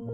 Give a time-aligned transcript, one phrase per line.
[0.00, 0.12] Antes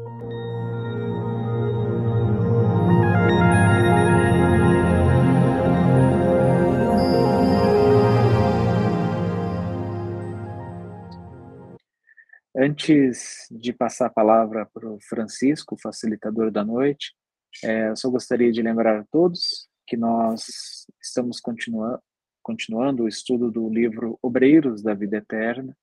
[13.50, 17.14] de passar a palavra para o Francisco, facilitador da noite,
[17.62, 22.03] é, eu só gostaria de lembrar a todos que nós estamos continua
[22.43, 25.77] continuando o estudo do livro Obreiros da Vida Eterna.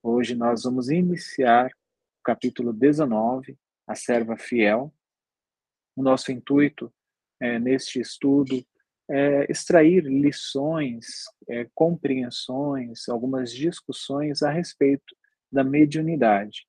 [0.00, 1.72] Hoje nós vamos iniciar
[2.24, 4.92] capítulo 19, A Serva Fiel.
[5.96, 6.92] O nosso intuito
[7.40, 8.64] é, neste estudo
[9.10, 15.16] é extrair lições, é, compreensões, algumas discussões a respeito
[15.50, 16.66] da mediunidade.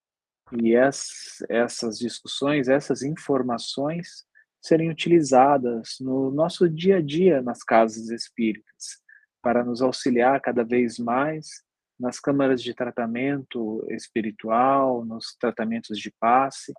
[0.62, 4.26] E essas discussões, essas informações
[4.62, 9.02] serem utilizadas no nosso dia a dia nas casas espíritas,
[9.42, 11.64] para nos auxiliar cada vez mais
[12.02, 16.74] nas câmaras de tratamento espiritual, nos tratamentos de passe.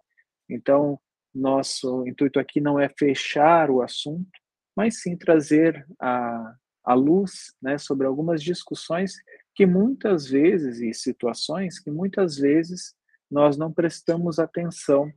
[0.50, 0.98] Então,
[1.32, 4.28] nosso intuito aqui não é fechar o assunto,
[4.76, 9.14] mas sim trazer a, a luz né, sobre algumas discussões
[9.54, 12.94] que muitas vezes, e situações que muitas vezes
[13.30, 15.10] nós não prestamos atenção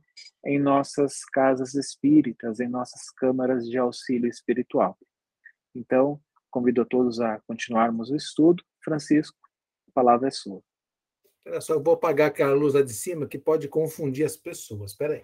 [0.46, 4.96] em nossas casas espíritas, em nossas câmaras de auxílio espiritual.
[5.74, 8.62] Então, convido a todos a continuarmos o estudo.
[8.82, 9.36] Francisco,
[9.96, 10.62] palavra é sua.
[11.46, 14.92] Olha só, eu vou apagar aquela luz lá de cima que pode confundir as pessoas.
[14.92, 15.22] Espera aí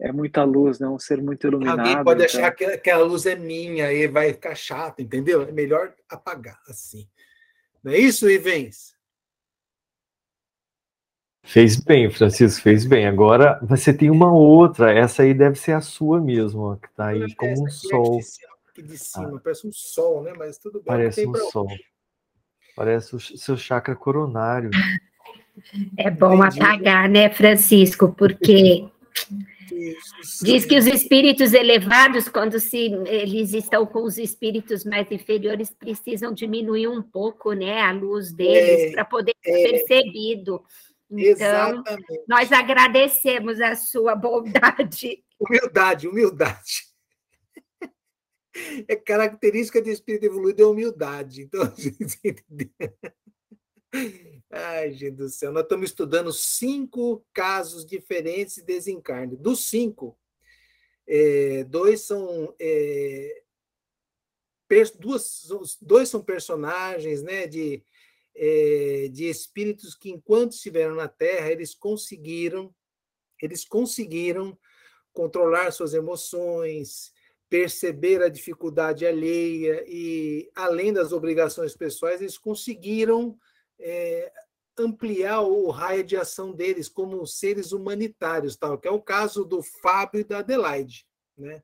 [0.00, 0.86] é muita luz, né?
[0.86, 1.80] Um ser muito iluminado.
[1.80, 2.40] Alguém pode então...
[2.40, 5.42] achar que aquela luz é minha e vai ficar chato, entendeu?
[5.42, 7.08] É melhor apagar assim.
[7.82, 8.94] Não é isso, Ivens?
[11.42, 13.06] Fez bem, Francisco, fez bem.
[13.06, 17.08] Agora você tem uma outra, essa aí deve ser a sua mesmo, ó, que está
[17.08, 18.18] aí como um sol.
[18.70, 19.40] Aqui de cima, ah.
[19.42, 20.32] parece um sol, né?
[20.36, 20.84] Mas tudo bem.
[20.86, 21.68] Parece um sol.
[22.76, 24.70] Parece o seu chakra coronário.
[25.96, 26.60] É bom Entendi.
[26.60, 28.12] apagar, né, Francisco?
[28.12, 28.90] Porque
[30.42, 36.32] Diz que os espíritos elevados, quando se, eles estão com os espíritos mais inferiores, precisam
[36.32, 40.62] diminuir um pouco né, a luz deles é, para poder ser é, percebido.
[41.10, 42.22] Então, exatamente.
[42.28, 45.22] nós agradecemos a sua bondade.
[45.38, 46.93] Humildade, humildade.
[48.88, 51.42] É característica de espírito evoluído é humildade.
[51.42, 52.18] Então, a gente.
[54.50, 59.36] Ai, gente do céu, nós estamos estudando cinco casos diferentes de desencarne.
[59.36, 60.18] Dos cinco,
[61.06, 63.42] é, dois são é,
[64.98, 65.46] duas,
[65.80, 67.82] dois são personagens né, de,
[68.34, 72.74] é, de espíritos que, enquanto estiveram na Terra, eles conseguiram,
[73.40, 74.58] eles conseguiram
[75.12, 77.13] controlar suas emoções,
[77.54, 83.38] perceber a dificuldade alheia e, além das obrigações pessoais, eles conseguiram
[83.78, 84.32] é,
[84.76, 89.62] ampliar o raio de ação deles como seres humanitários, tal, que é o caso do
[89.62, 91.06] Fábio e da Adelaide.
[91.38, 91.62] Né?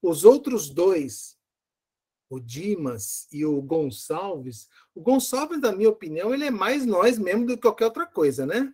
[0.00, 1.36] Os outros dois,
[2.30, 7.44] o Dimas e o Gonçalves, o Gonçalves, na minha opinião, ele é mais nós mesmo
[7.44, 8.72] do que qualquer outra coisa, né?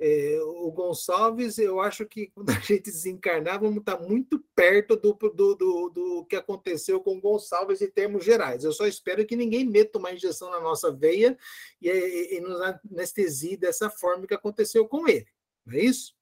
[0.00, 5.12] É, o Gonçalves, eu acho que quando a gente desencarnar, vamos estar muito perto do,
[5.12, 8.62] do, do, do, que aconteceu com o Gonçalves em termos gerais.
[8.62, 11.36] Eu só espero que ninguém meta uma injeção na nossa veia
[11.82, 15.26] e, e, e nos anestesie dessa forma que aconteceu com ele.
[15.66, 16.14] Não é isso?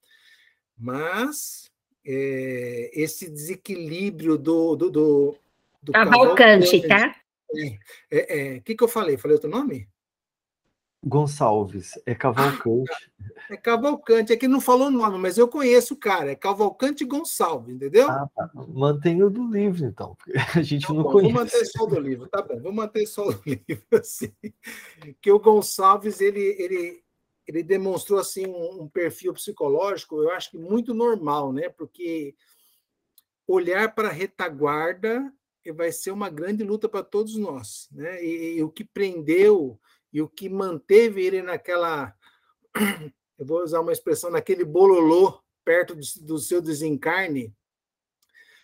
[0.78, 1.70] Mas
[2.04, 4.76] é, esse desequilíbrio do.
[4.76, 5.36] do, do,
[5.82, 7.16] do Cavalcante, tá?
[7.50, 7.78] O é,
[8.10, 9.16] é, é, que, que eu falei?
[9.16, 9.88] Falei outro nome?
[11.06, 12.90] Gonçalves, é Cavalcante.
[13.48, 17.04] É Cavalcante, é que não falou o nome, mas eu conheço o cara, é Cavalcante
[17.04, 18.08] Gonçalves, entendeu?
[18.10, 18.50] Ah, tá.
[18.68, 21.32] Mantenha o do livro, então, porque a gente tá não bom, conhece.
[21.32, 24.32] Vou manter só o do livro, tá bom, vou manter só o livro, assim.
[25.20, 27.04] Que o Gonçalves, ele, ele,
[27.46, 31.68] ele demonstrou, assim, um, um perfil psicológico, eu acho que muito normal, né?
[31.68, 32.34] Porque
[33.46, 35.32] olhar para a retaguarda
[35.72, 38.24] vai ser uma grande luta para todos nós, né?
[38.24, 39.78] E, e o que prendeu
[40.12, 42.14] e o que manteve ele naquela,
[43.38, 47.54] eu vou usar uma expressão, naquele bololô perto do, do seu desencarne,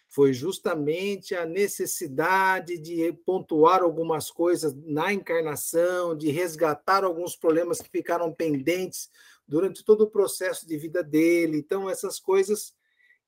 [0.08, 7.88] foi justamente a necessidade de pontuar algumas coisas na encarnação, de resgatar alguns problemas que
[7.88, 9.10] ficaram pendentes
[9.48, 11.56] durante todo o processo de vida dele.
[11.56, 12.74] Então, essas coisas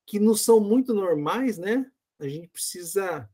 [0.07, 1.91] que não são muito normais, né?
[2.19, 3.29] A gente precisa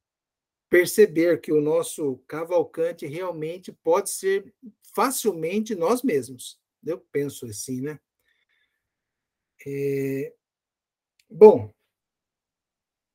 [0.69, 4.55] perceber que o nosso cavalcante realmente pode ser
[4.95, 6.61] facilmente nós mesmos.
[6.85, 7.99] Eu penso assim, né?
[9.67, 10.35] É...
[11.29, 11.73] Bom,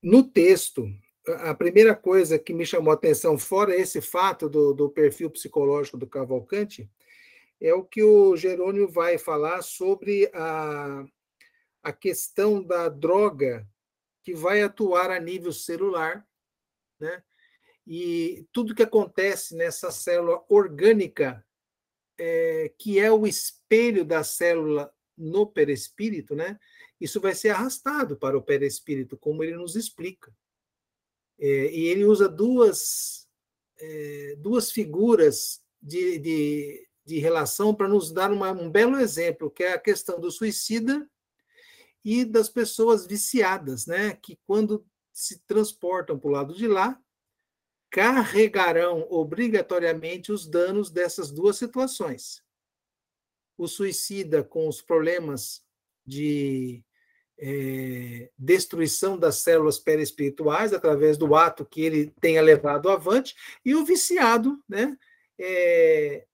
[0.02, 0.88] no texto,
[1.28, 5.98] a primeira coisa que me chamou a atenção, fora esse fato do, do perfil psicológico
[5.98, 6.90] do Cavalcante,
[7.60, 11.06] é o que o Jerônimo vai falar sobre a,
[11.82, 13.68] a questão da droga
[14.24, 16.26] que vai atuar a nível celular,
[17.00, 17.24] né?
[17.88, 21.46] E tudo que acontece nessa célula orgânica,
[22.18, 26.60] é, que é o espelho da célula no perispírito, né?
[27.00, 30.34] Isso vai ser arrastado para o perispírito, como ele nos explica.
[31.38, 33.28] É, e ele usa duas,
[33.78, 39.64] é, duas figuras de, de, de relação para nos dar uma, um belo exemplo, que
[39.64, 41.08] é a questão do suicida
[42.04, 44.16] e das pessoas viciadas, né?
[44.16, 47.00] Que quando se transportam para o lado de lá,
[47.96, 52.44] carregarão obrigatoriamente os danos dessas duas situações.
[53.58, 55.64] O suicida com os problemas
[56.06, 56.84] de
[57.40, 63.34] é, destruição das células perispirituais através do ato que ele tenha levado avante,
[63.64, 64.98] e o viciado, né?
[65.40, 66.26] É,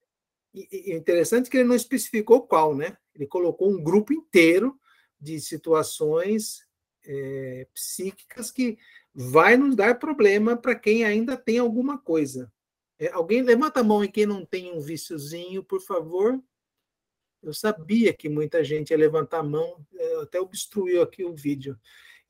[0.52, 2.96] interessante que ele não especificou qual, né?
[3.14, 4.76] Ele colocou um grupo inteiro
[5.20, 6.66] de situações
[7.06, 8.76] é, psíquicas que
[9.14, 12.50] vai nos dar problema para quem ainda tem alguma coisa.
[12.98, 16.40] É, alguém levanta a mão em quem não tem um viciozinho, por favor.
[17.42, 21.78] Eu sabia que muita gente ia levantar a mão, é, até obstruiu aqui o vídeo.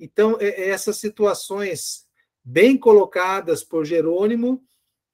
[0.00, 2.06] Então, é, é, essas situações
[2.42, 4.64] bem colocadas por Jerônimo,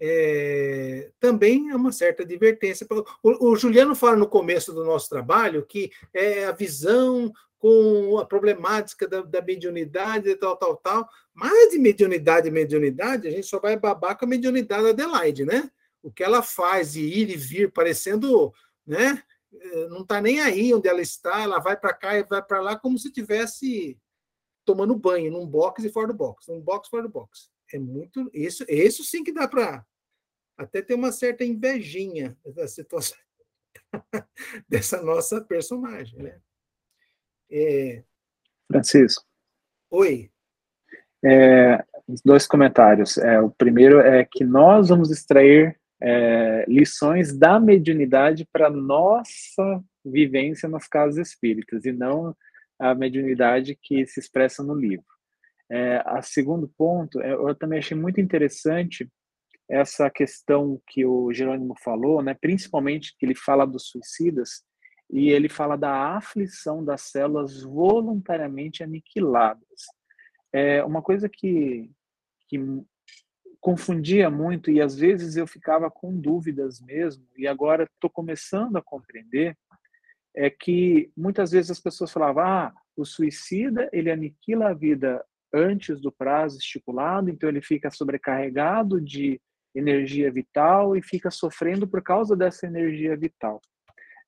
[0.00, 2.86] é, também é uma certa advertência.
[3.22, 8.24] O, o, Juliano fala no começo do nosso trabalho que é a visão com a
[8.24, 11.08] problemática da, da mediunidade e tal, tal, tal.
[11.34, 15.44] Mas de mediunidade e mediunidade, a gente só vai babar com a mediunidade da Adelaide,
[15.44, 15.70] né?
[16.02, 18.52] O que ela faz de ir e vir, parecendo,
[18.86, 19.22] né?
[19.52, 22.60] Eh, não está nem aí onde ela está, ela vai para cá e vai para
[22.60, 23.98] lá como se tivesse
[24.64, 27.50] tomando banho num box e fora do box, num box fora do box.
[27.72, 29.84] É muito isso, isso sim que dá para
[30.56, 33.16] até ter uma certa invejinha da situação
[34.68, 36.40] dessa nossa personagem, né?
[37.50, 38.02] É...
[38.66, 39.24] Francisco.
[39.90, 40.30] Oi.
[41.24, 41.84] É,
[42.24, 43.18] dois comentários.
[43.18, 50.68] É, o primeiro é que nós vamos extrair é, lições da mediunidade para nossa vivência
[50.68, 52.36] nas casas espíritas e não
[52.78, 55.04] a mediunidade que se expressa no livro.
[55.70, 59.08] É, a segundo ponto, é, eu também achei muito interessante
[59.68, 64.62] essa questão que o Jerônimo falou, né, principalmente que ele fala dos suicidas,
[65.10, 69.86] e ele fala da aflição das células voluntariamente aniquiladas.
[70.52, 71.90] É uma coisa que,
[72.46, 72.58] que
[73.60, 78.82] confundia muito e às vezes eu ficava com dúvidas mesmo, e agora estou começando a
[78.82, 79.56] compreender,
[80.34, 86.00] é que muitas vezes as pessoas falavam, ah, o suicida, ele aniquila a vida antes
[86.00, 89.40] do prazo estipulado, então ele fica sobrecarregado de
[89.74, 93.60] energia vital e fica sofrendo por causa dessa energia vital.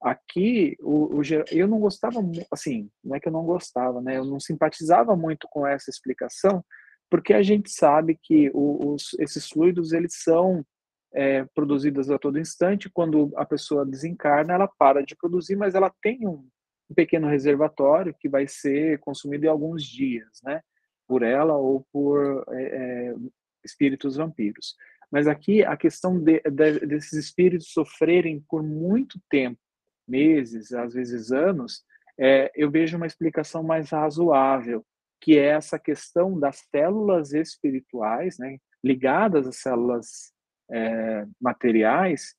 [0.02, 2.20] Aqui, o, o, eu não gostava,
[2.50, 4.16] assim, não é que eu não gostava, né?
[4.16, 6.64] Eu não simpatizava muito com essa explicação,
[7.10, 10.64] porque a gente sabe que os, esses fluidos, eles são
[11.12, 12.88] é, produzidos a todo instante.
[12.88, 16.48] Quando a pessoa desencarna, ela para de produzir, mas ela tem um,
[16.90, 20.62] um pequeno reservatório que vai ser consumido em alguns dias, né?
[21.06, 23.14] Por ela ou por é, é
[23.62, 24.74] espíritos vampiros.
[25.10, 29.60] Mas aqui a questão de, de, desses espíritos sofrerem por muito tempo
[30.10, 31.84] meses, às vezes anos,
[32.18, 34.84] é, eu vejo uma explicação mais razoável,
[35.20, 40.32] que é essa questão das células espirituais, né, ligadas às células
[40.70, 42.34] é, materiais,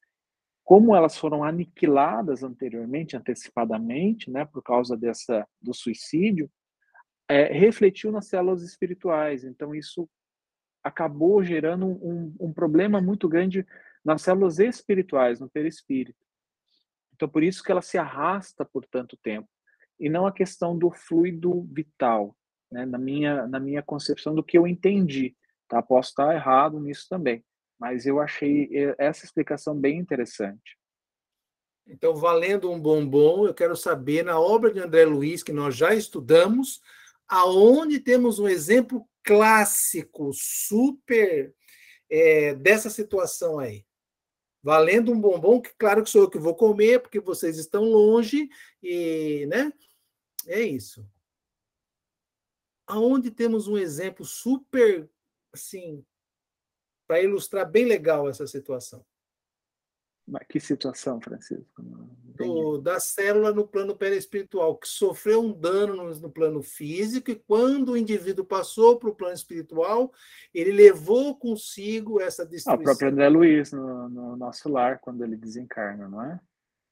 [0.64, 6.50] como elas foram aniquiladas anteriormente, antecipadamente, né, por causa dessa do suicídio,
[7.28, 9.44] é, refletiu nas células espirituais.
[9.44, 10.08] Então isso
[10.84, 13.66] acabou gerando um, um problema muito grande
[14.04, 16.20] nas células espirituais, no perispírito.
[17.22, 19.48] Então, por isso que ela se arrasta por tanto tempo.
[20.00, 22.36] E não a questão do fluido vital,
[22.72, 22.84] né?
[22.84, 25.38] na, minha, na minha concepção do que eu entendi.
[25.68, 25.84] Tá?
[25.84, 27.46] Posso estar errado nisso também,
[27.80, 30.76] mas eu achei eh, essa explicação bem interessante.
[31.86, 35.94] Então, valendo um bombom, eu quero saber, na obra de André Luiz, que nós já
[35.94, 36.82] estudamos,
[37.28, 41.54] aonde temos um exemplo clássico, super,
[42.10, 43.86] é, dessa situação aí
[44.64, 48.50] valendo um bombom, que claro que sou eu que vou comer, porque vocês estão longe,
[48.82, 49.74] e, né?
[50.46, 51.06] É isso.
[52.88, 55.10] Aonde temos um exemplo super,
[55.54, 56.06] assim,
[57.08, 59.06] para ilustrar bem legal essa situação.
[60.40, 61.82] Que situação, Francisco?
[62.36, 67.36] Do, da célula no plano perispiritual, que sofreu um dano no, no plano físico, e
[67.36, 70.12] quando o indivíduo passou para o plano espiritual,
[70.54, 72.74] ele levou consigo essa destruição.
[72.74, 76.40] Ah, o próprio André Luiz, no, no, nosso lar, quando ele desencarna, não é?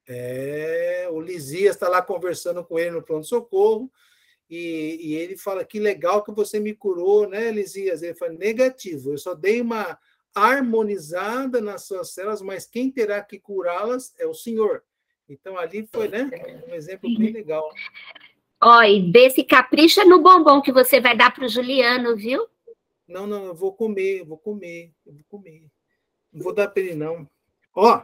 [0.08, 3.92] É, o Lisias está lá conversando com ele no pronto-socorro,
[4.50, 8.02] e, e, ele fala: Que legal que você me curou, né, Lisias?
[8.02, 9.98] Ele fala: Negativo, eu só dei uma
[10.34, 14.84] harmonizada nas suas células, mas quem terá que curá-las é o Senhor.
[15.28, 16.30] Então, ali foi né,
[16.68, 17.70] um exemplo bem legal.
[18.62, 22.46] Ó, e desse capricha no bombom que você vai dar para o Juliano, viu?
[23.08, 25.68] Não, não, eu vou comer, eu vou comer, eu vou comer.
[26.32, 27.28] Não vou dar para ele, não.
[27.74, 28.04] Ó,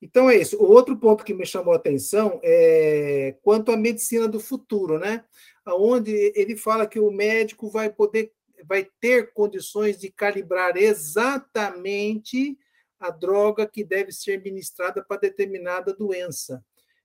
[0.00, 0.56] então é isso.
[0.62, 5.24] O outro ponto que me chamou a atenção é quanto à medicina do futuro, né?
[5.66, 8.32] Onde ele fala que o médico vai poder,
[8.66, 12.58] vai ter condições de calibrar exatamente
[12.98, 16.64] a droga que deve ser ministrada para determinada doença.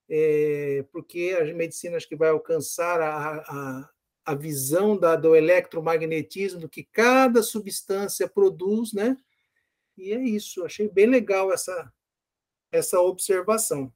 [0.10, 3.90] É, porque as medicinas que vai alcançar a, a,
[4.26, 9.18] a visão da, do eletromagnetismo, do que cada substância produz, né?
[9.98, 11.94] E é isso, achei bem legal essa,
[12.72, 13.94] essa observação.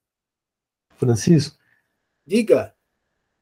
[0.97, 1.57] Francisco?
[2.25, 2.74] Diga.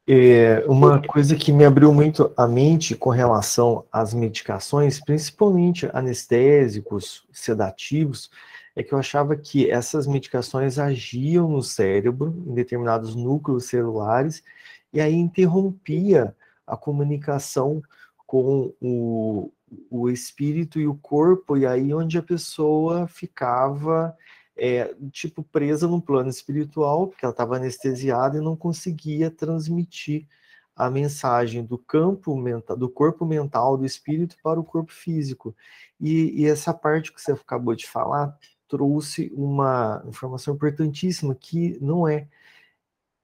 [0.06, 7.26] É, uma coisa que me abriu muito a mente com relação às medicações, principalmente anestésicos,
[7.32, 8.30] sedativos,
[8.76, 14.44] é que eu achava que essas medicações agiam no cérebro, em determinados núcleos celulares,
[14.92, 16.36] e aí interrompia
[16.68, 17.82] a comunicação
[18.28, 19.52] com o,
[19.90, 24.14] o espírito e o corpo, e aí onde a pessoa ficava
[24.56, 30.28] é, tipo presa no plano espiritual, porque ela estava anestesiada e não conseguia transmitir
[30.76, 35.56] a mensagem do campo mental, do corpo mental, do espírito para o corpo físico.
[36.00, 42.08] E, e essa parte que você acabou de falar trouxe uma informação importantíssima que não
[42.08, 42.28] é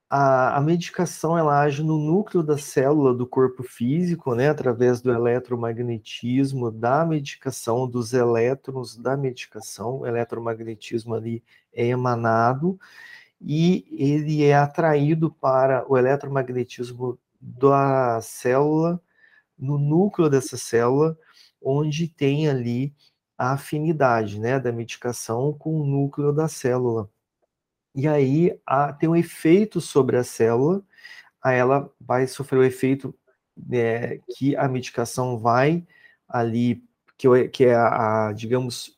[0.09, 5.11] a, a, medicação ela age no núcleo da célula do corpo físico, né, através do
[5.11, 9.99] eletromagnetismo da medicação, dos elétrons da medicação.
[9.99, 12.79] O eletromagnetismo ali é emanado
[13.41, 19.01] e ele é atraído para o eletromagnetismo da célula,
[19.57, 21.17] no núcleo dessa célula,
[21.61, 22.93] onde tem ali
[23.37, 27.09] a afinidade né, da medicação com o núcleo da célula.
[27.95, 30.83] E aí a, tem um efeito sobre a célula,
[31.41, 33.15] aí ela vai sofrer o efeito
[33.71, 35.85] é, que a medicação vai
[36.27, 36.83] ali,
[37.17, 38.97] que, que é a, a digamos,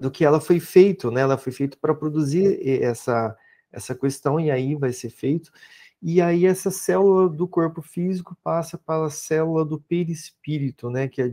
[0.00, 1.20] do que ela foi feito, né?
[1.22, 3.36] Ela foi feito para produzir essa,
[3.70, 5.52] essa questão, e aí vai ser feito.
[6.00, 11.08] E aí essa célula do corpo físico passa para a célula do perispírito, né?
[11.08, 11.30] Que é,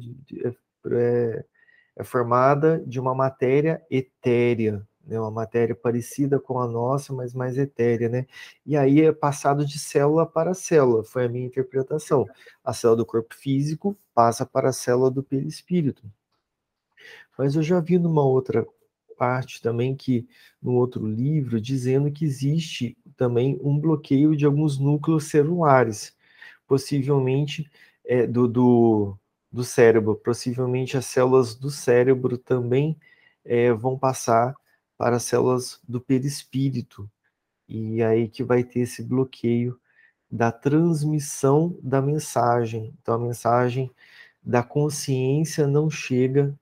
[0.92, 1.46] é,
[1.98, 7.58] é formada de uma matéria etérea, né, uma matéria parecida com a nossa, mas mais
[7.58, 8.28] etérea, né?
[8.66, 12.26] E aí é passado de célula para célula, foi a minha interpretação.
[12.64, 16.04] A célula do corpo físico passa para a célula do perispírito.
[17.38, 18.66] Mas eu já vi numa outra
[19.18, 20.28] parte também que
[20.62, 26.16] no outro livro dizendo que existe também um bloqueio de alguns núcleos celulares,
[26.68, 27.70] possivelmente
[28.06, 29.18] é, do, do,
[29.52, 32.98] do cérebro, possivelmente as células do cérebro também
[33.44, 34.56] é, vão passar
[35.00, 37.10] para as células do perispírito.
[37.70, 39.80] E aí que vai ter esse bloqueio
[40.30, 42.94] da transmissão da mensagem.
[43.02, 43.90] Então, a mensagem
[44.44, 46.54] da consciência não chega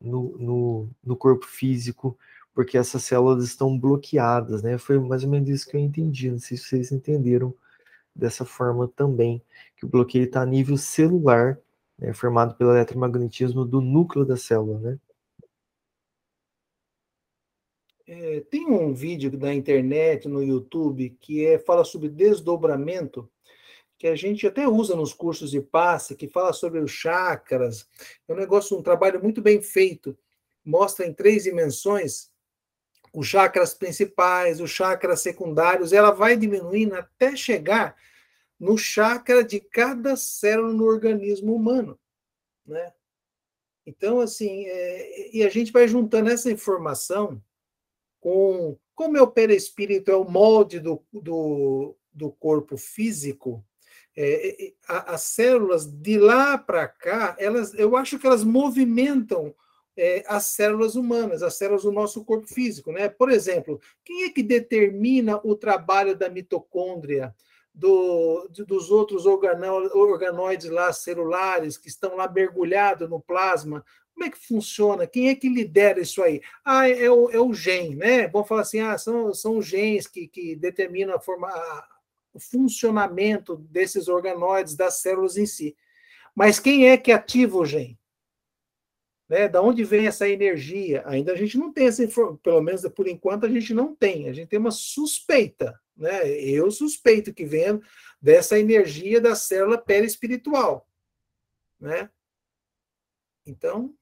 [0.00, 2.18] no, no, no corpo físico,
[2.54, 4.78] porque essas células estão bloqueadas, né?
[4.78, 6.30] Foi mais ou menos isso que eu entendi.
[6.30, 7.54] Não sei se vocês entenderam
[8.14, 9.42] dessa forma também,
[9.76, 11.58] que o bloqueio está a nível celular,
[11.98, 14.98] né, formado pelo eletromagnetismo do núcleo da célula, né?
[18.06, 23.28] É, tem um vídeo da internet, no YouTube, que é, fala sobre desdobramento,
[23.98, 27.88] que a gente até usa nos cursos de passe, que fala sobre os chakras.
[28.28, 30.16] É um negócio, um trabalho muito bem feito.
[30.64, 32.30] Mostra em três dimensões
[33.12, 37.96] os chakras principais, os chakras secundários, ela vai diminuindo até chegar
[38.60, 41.98] no chakra de cada célula no organismo humano,
[42.64, 42.92] né?
[43.86, 47.42] Então, assim, é, e a gente vai juntando essa informação
[48.26, 53.64] com como é o perispírito, é o molde do, do, do corpo físico,
[54.16, 59.54] é, é as células de lá para cá, elas, eu acho que elas movimentam
[59.96, 62.90] é, as células humanas, as células do nosso corpo físico.
[62.90, 63.08] Né?
[63.08, 67.32] Por exemplo, quem é que determina o trabalho da mitocôndria,
[67.72, 73.84] do, dos outros organóides lá celulares que estão lá mergulhados no plasma?
[74.16, 75.06] Como é que funciona?
[75.06, 76.40] Quem é que lidera isso aí?
[76.64, 78.26] Ah, é o, é o gen, né?
[78.28, 81.88] Vamos falar assim, ah, são, são os genes que, que determinam a forma, a,
[82.32, 85.76] o funcionamento desses organóides, das células em si.
[86.34, 87.98] Mas quem é que ativa o gen?
[89.28, 89.48] Né?
[89.48, 91.02] Da onde vem essa energia?
[91.04, 94.30] Ainda a gente não tem essa informação, pelo menos por enquanto a gente não tem.
[94.30, 96.26] A gente tem uma suspeita, né?
[96.30, 97.78] Eu suspeito que venha
[98.18, 100.88] dessa energia da célula perispiritual,
[101.78, 102.08] né?
[103.44, 103.94] Então,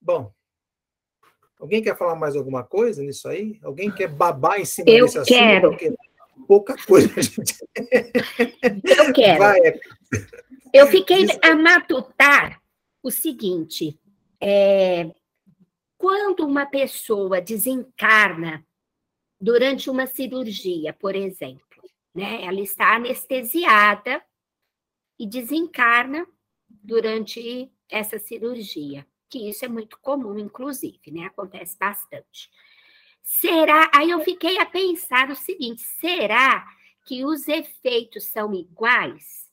[0.00, 0.32] bom,
[1.58, 3.58] alguém quer falar mais alguma coisa nisso aí?
[3.62, 5.64] Alguém quer babar em cima Eu desse assunto?
[5.64, 5.96] Eu quero.
[6.46, 7.54] Pouca coisa gente.
[7.76, 9.38] Eu quero.
[9.38, 9.60] Vai.
[10.72, 12.60] Eu fiquei a matutar
[13.02, 13.98] o seguinte:
[14.40, 15.10] é,
[15.98, 18.66] quando uma pessoa desencarna
[19.40, 21.82] durante uma cirurgia, por exemplo,
[22.14, 24.22] né, ela está anestesiada
[25.18, 26.26] e desencarna
[26.68, 31.26] durante essa cirurgia, que isso é muito comum, inclusive, né?
[31.26, 32.50] Acontece bastante.
[33.22, 33.90] Será?
[33.94, 36.66] Aí eu fiquei a pensar o seguinte: será
[37.06, 39.48] que os efeitos são iguais,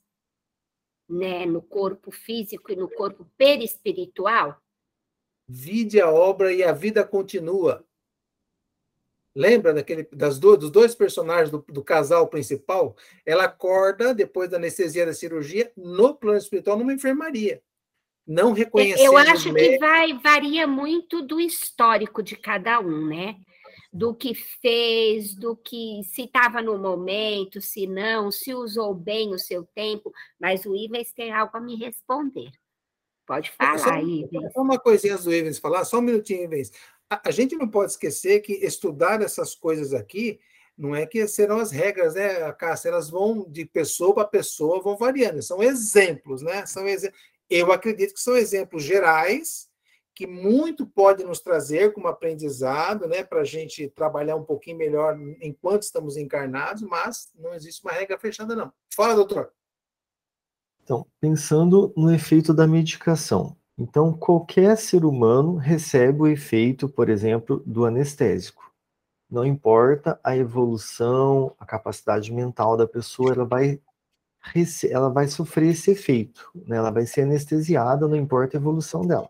[1.08, 4.60] né, no corpo físico e no corpo perispiritual?
[5.48, 7.86] Vide a obra e a vida continua.
[9.34, 12.98] Lembra daquele, das do, dos dois personagens do, do, casal principal?
[13.24, 17.62] Ela acorda depois da anestesia da cirurgia no plano espiritual numa enfermaria.
[18.28, 19.06] Não reconhecendo.
[19.06, 23.38] Eu acho que vai varia muito do histórico de cada um, né?
[23.94, 29.40] Do que fez, do que se estava no momento, se não, se usou bem o
[29.40, 30.12] seu tempo.
[30.40, 32.52] Mas o Ivens tem algo a me responder.
[33.26, 34.54] Pode falar, só, Ivens.
[34.54, 36.72] Só uma coisinha do Ivens falar, só um minutinho, Ivens.
[37.10, 40.40] A, a, gente não pode esquecer que estudar essas coisas aqui
[40.78, 42.90] não é que serão as regras, né, Cássia?
[42.90, 45.42] Elas vão de pessoa para pessoa, vão variando.
[45.42, 46.66] São exemplos, né?
[46.68, 47.10] São ex...
[47.50, 49.68] Eu acredito que são exemplos gerais
[50.14, 55.16] que muito pode nos trazer como aprendizado, né, para a gente trabalhar um pouquinho melhor
[55.40, 58.74] enquanto estamos encarnados, mas não existe uma regra fechada, não.
[58.92, 59.52] Fala, doutor.
[60.82, 63.56] Então, pensando no efeito da medicação.
[63.78, 68.74] Então, qualquer ser humano recebe o efeito, por exemplo, do anestésico.
[69.30, 73.80] Não importa a evolução, a capacidade mental da pessoa, ela vai,
[74.90, 76.50] ela vai sofrer esse efeito.
[76.66, 76.78] Né?
[76.78, 79.30] Ela vai ser anestesiada, não importa a evolução dela.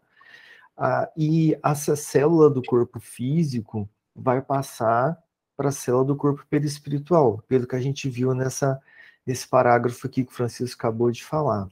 [0.78, 5.18] Ah, e essa célula do corpo físico vai passar
[5.56, 8.80] para a célula do corpo perispiritual, pelo que a gente viu nessa
[9.26, 11.68] nesse parágrafo aqui que o Francisco acabou de falar.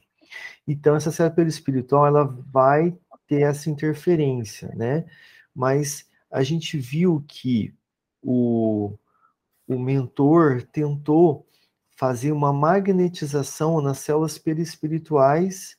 [0.68, 2.94] Então, essa célula espiritual, ela vai
[3.26, 5.06] ter essa interferência, né?
[5.54, 7.74] Mas a gente viu que
[8.22, 8.92] o,
[9.66, 11.46] o mentor tentou
[11.96, 15.76] fazer uma magnetização nas células perispirituais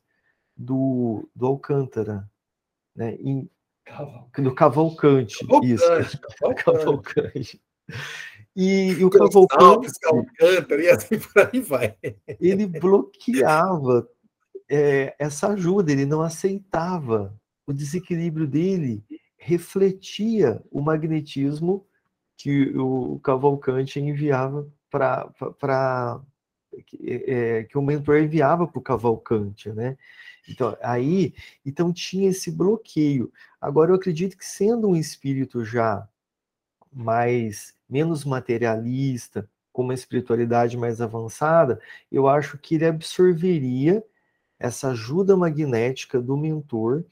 [0.56, 2.30] do, do Alcântara,
[2.96, 3.16] né?
[3.20, 3.50] Em,
[4.40, 5.86] do Cavalcante, Cavalcante isso.
[6.58, 6.64] Cavalcante.
[6.64, 7.62] Cavalcante.
[8.56, 9.92] E, e o Cavalcante.
[10.82, 11.96] e assim por aí vai.
[12.42, 14.10] Ele bloqueava
[14.68, 17.40] é, essa ajuda, ele não aceitava.
[17.68, 19.04] O desequilíbrio dele
[19.38, 21.86] refletia o magnetismo
[22.36, 26.22] que o Cavalcante enviava para.
[27.04, 29.98] É, que o mentor enviava para o Cavalcante, né?
[30.48, 31.34] Então, aí,
[31.66, 33.32] então tinha esse bloqueio.
[33.60, 36.08] Agora, eu acredito que sendo um espírito já
[36.92, 41.80] mais menos materialista, com uma espiritualidade mais avançada,
[42.12, 44.04] eu acho que ele absorveria
[44.60, 47.06] essa ajuda magnética do mentor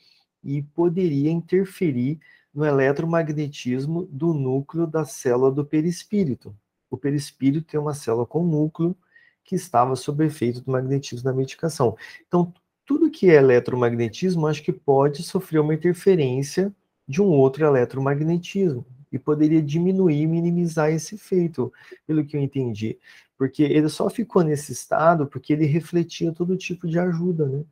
[0.44, 2.20] e poderia interferir
[2.54, 6.56] no eletromagnetismo do núcleo da célula do perispírito.
[6.90, 8.96] O perispírito tem uma célula com núcleo
[9.44, 11.96] que estava sob efeito do magnetismo da medicação.
[12.28, 12.54] Então,
[12.86, 16.74] tudo que é eletromagnetismo, acho que pode sofrer uma interferência
[17.08, 21.72] de um outro eletromagnetismo e poderia diminuir, minimizar esse efeito,
[22.06, 23.00] pelo que eu entendi.
[23.38, 27.64] Porque ele só ficou nesse estado porque ele refletia todo tipo de ajuda, né?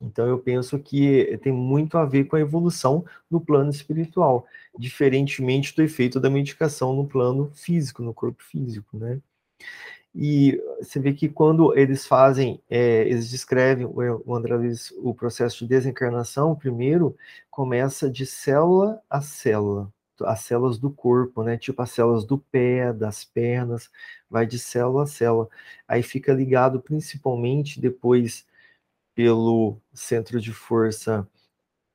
[0.00, 4.46] Então eu penso que tem muito a ver com a evolução no plano espiritual,
[4.78, 9.20] diferentemente do efeito da medicação no plano físico, no corpo físico, né?
[10.14, 15.58] E você vê que quando eles fazem, é, eles descrevem, o André Luiz, o processo
[15.58, 17.16] de desencarnação, primeiro
[17.50, 19.92] começa de célula a célula
[20.24, 21.56] as células do corpo, né?
[21.56, 23.90] Tipo as células do pé, das pernas,
[24.28, 25.48] vai de célula a célula.
[25.86, 28.46] Aí fica ligado principalmente depois
[29.18, 31.28] pelo centro de força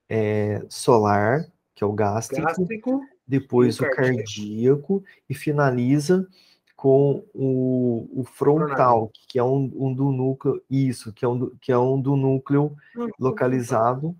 [0.09, 4.15] é, solar, que é o gástrico, gástrico depois o cardíaco.
[4.17, 6.27] cardíaco e finaliza
[6.75, 11.71] com o, o frontal, que é um, um, do núcleo, isso, que é um, que
[11.71, 12.75] é um do núcleo
[13.17, 14.13] localizado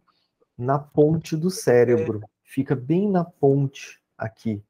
[0.57, 4.63] na ponte do cérebro fica bem na ponte aqui,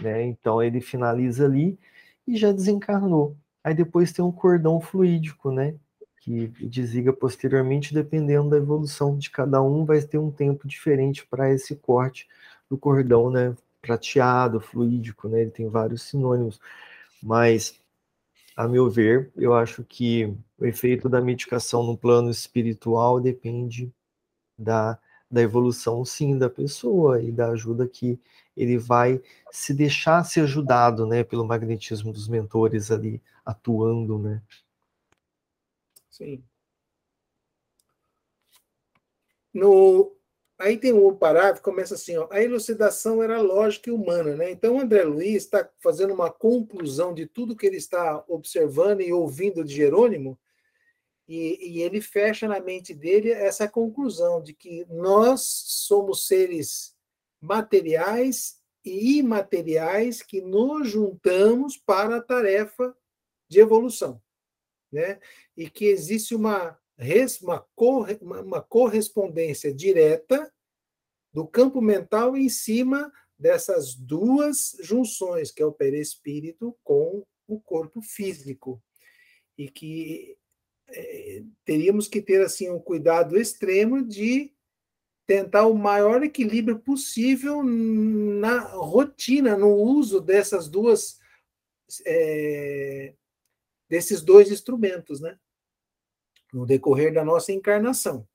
[0.00, 0.22] né?
[0.22, 1.78] Então ele finaliza ali
[2.26, 3.36] e já desencarnou.
[3.62, 5.74] Aí depois tem um cordão fluídico, né?
[6.24, 11.52] Que desliga posteriormente, dependendo da evolução de cada um, vai ter um tempo diferente para
[11.52, 12.26] esse corte
[12.68, 13.54] do cordão, né?
[13.82, 15.42] Prateado, fluídico, né?
[15.42, 16.58] Ele tem vários sinônimos,
[17.22, 17.78] mas
[18.56, 23.92] a meu ver, eu acho que o efeito da medicação no plano espiritual depende
[24.58, 24.98] da,
[25.30, 28.18] da evolução, sim, da pessoa e da ajuda que
[28.56, 34.40] ele vai se deixar ser ajudado, né, pelo magnetismo dos mentores ali atuando, né.
[36.14, 36.44] Sim.
[39.52, 40.16] No,
[40.56, 44.48] aí tem um parágrafo, começa assim, ó, a elucidação era lógica e humana, né?
[44.52, 49.64] Então, André Luiz está fazendo uma conclusão de tudo que ele está observando e ouvindo
[49.64, 50.38] de Jerônimo,
[51.26, 56.94] e, e ele fecha na mente dele essa conclusão de que nós somos seres
[57.40, 62.96] materiais e imateriais que nos juntamos para a tarefa
[63.48, 64.22] de evolução
[64.94, 65.18] né?
[65.56, 66.78] e que existe uma,
[67.42, 70.50] uma, cor, uma correspondência direta
[71.32, 78.00] do campo mental em cima dessas duas junções, que é o perispírito com o corpo
[78.00, 78.80] físico.
[79.58, 80.36] E que
[80.88, 84.52] é, teríamos que ter assim um cuidado extremo de
[85.26, 91.18] tentar o maior equilíbrio possível na rotina, no uso dessas duas
[92.06, 93.14] é,
[93.94, 95.38] desses dois instrumentos, né?
[96.52, 98.26] No decorrer da nossa encarnação.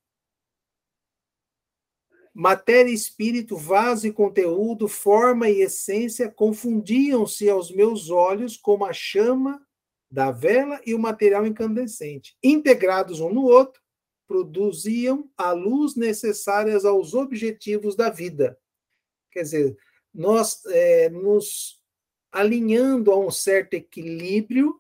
[2.33, 8.93] Matéria e espírito, vaso e conteúdo, forma e essência confundiam-se aos meus olhos como a
[8.93, 9.61] chama
[10.09, 12.37] da vela e o material incandescente.
[12.41, 13.81] Integrados um no outro,
[14.29, 18.57] produziam a luz necessárias aos objetivos da vida.
[19.29, 19.77] Quer dizer,
[20.13, 21.81] nós é, nos
[22.31, 24.79] alinhando a um certo equilíbrio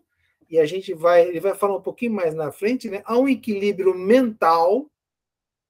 [0.49, 3.03] e a gente vai, ele vai falar um pouquinho mais na frente, né?
[3.05, 4.89] Há um equilíbrio mental,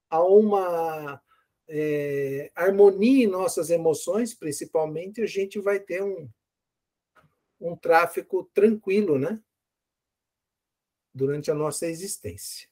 [0.08, 1.22] há uma
[1.68, 6.28] é, harmonia em nossas emoções, principalmente, a gente vai ter um,
[7.60, 9.38] um tráfego tranquilo, né?
[11.12, 12.66] Durante a nossa existência.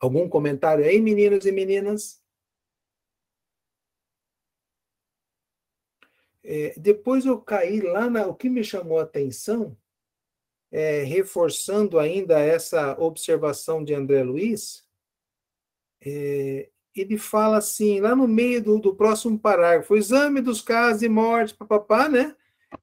[0.00, 2.22] Algum comentário aí, meninos e meninas?
[6.42, 8.26] É, depois eu caí lá na.
[8.26, 9.76] O que me chamou a atenção
[10.70, 14.86] é, reforçando ainda essa observação de André Luiz,
[16.04, 21.00] é, ele fala assim, lá no meio do, do próximo parágrafo, o exame dos casos
[21.00, 22.34] de morte, papapá, né?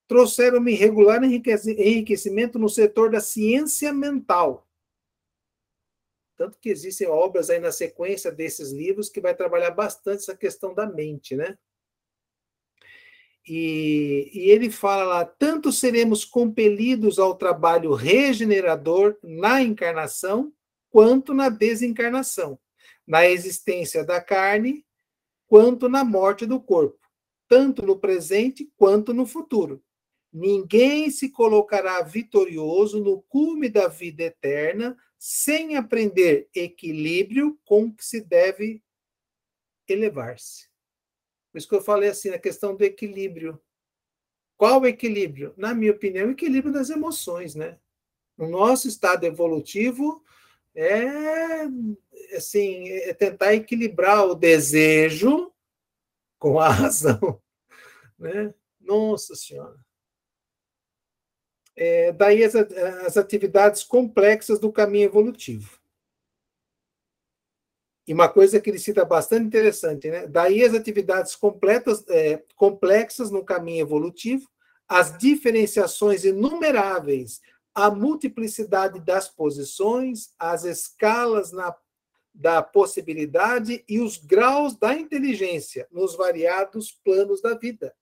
[0.08, 4.68] Trouxeram um irregular enriquecimento no setor da ciência mental.
[6.36, 10.74] Tanto que existem obras aí na sequência desses livros que vai trabalhar bastante essa questão
[10.74, 11.58] da mente, né?
[13.48, 20.54] E, e, ele fala lá: tanto seremos compelidos ao trabalho regenerador na encarnação,
[20.90, 22.58] quanto na desencarnação,
[23.06, 24.86] na existência da carne,
[25.48, 27.00] quanto na morte do corpo,
[27.48, 29.84] tanto no presente quanto no futuro.
[30.32, 38.20] Ninguém se colocará vitorioso no cume da vida eterna sem aprender equilíbrio com que se
[38.20, 38.82] deve
[39.88, 40.73] elevar-se.
[41.54, 43.62] Por isso que eu falei assim, a questão do equilíbrio.
[44.58, 45.54] Qual o equilíbrio?
[45.56, 47.78] Na minha opinião, o equilíbrio das emoções, né?
[48.36, 50.24] O nosso estado evolutivo
[50.74, 51.68] é
[52.36, 55.54] assim, é tentar equilibrar o desejo
[56.40, 57.40] com a razão,
[58.18, 58.52] né?
[58.82, 59.78] Nossa Senhora.
[61.76, 65.80] É, daí as, as atividades complexas do caminho evolutivo.
[68.08, 70.28] E uma coisa que ele cita bastante interessante, né?
[70.28, 74.50] Daí as atividades completas, é, complexas no caminho evolutivo,
[74.88, 77.40] as diferenciações inumeráveis,
[77.74, 81.76] a multiplicidade das posições, as escalas na,
[82.34, 87.96] da possibilidade e os graus da inteligência nos variados planos da vida.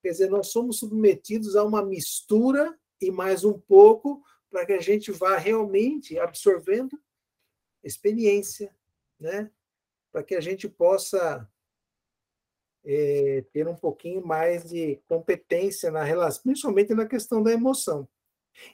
[0.00, 4.80] Quer dizer, nós somos submetidos a uma mistura e mais um pouco para que a
[4.80, 6.98] gente vá realmente absorvendo
[7.82, 8.74] experiência,
[9.18, 9.50] né?
[10.12, 11.48] Para que a gente possa
[12.84, 18.08] é, ter um pouquinho mais de competência na relação, principalmente na questão da emoção.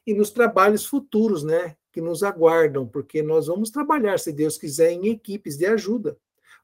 [0.07, 1.77] E nos trabalhos futuros, né?
[1.93, 6.17] Que nos aguardam, porque nós vamos trabalhar, se Deus quiser, em equipes de ajuda.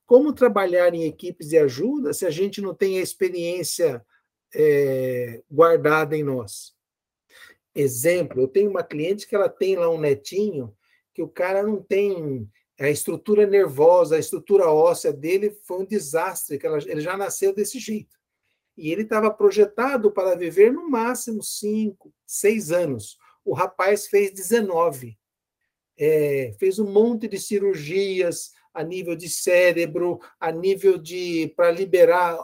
[0.07, 4.05] Como trabalhar em equipes de ajuda se a gente não tem a experiência
[4.53, 6.75] é, guardada em nós?
[7.75, 10.77] Exemplo, eu tenho uma cliente que ela tem lá um netinho
[11.15, 12.51] que o cara não tem
[12.87, 17.79] a estrutura nervosa, a estrutura óssea dele foi um desastre, que ele já nasceu desse
[17.79, 18.17] jeito.
[18.77, 23.19] E ele estava projetado para viver no máximo 5, 6 anos.
[23.45, 25.19] O rapaz fez 19.
[25.99, 32.39] é, fez um monte de cirurgias a nível de cérebro, a nível de para liberar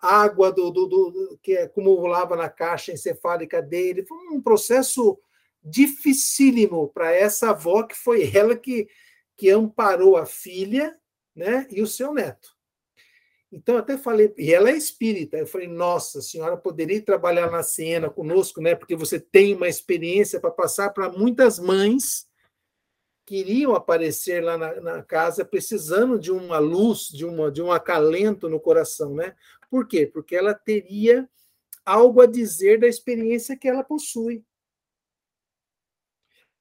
[0.00, 4.04] água do, do, do, que acumulava na caixa encefálica dele.
[4.04, 5.18] Foi um processo
[5.64, 8.86] dificílimo para essa avó, que foi ela que,
[9.36, 10.94] que amparou a filha
[11.34, 12.54] né, e o seu neto.
[13.50, 15.36] Então, até falei, e ela é espírita.
[15.36, 18.74] Eu falei, nossa, a senhora poderia trabalhar na Siena conosco, né?
[18.74, 22.26] Porque você tem uma experiência para passar para muitas mães
[23.24, 27.70] que iriam aparecer lá na, na, casa precisando de uma luz, de, uma, de um
[27.70, 29.36] acalento no coração, né?
[29.70, 30.04] Por quê?
[30.04, 31.28] Porque ela teria
[31.86, 34.44] algo a dizer da experiência que ela possui.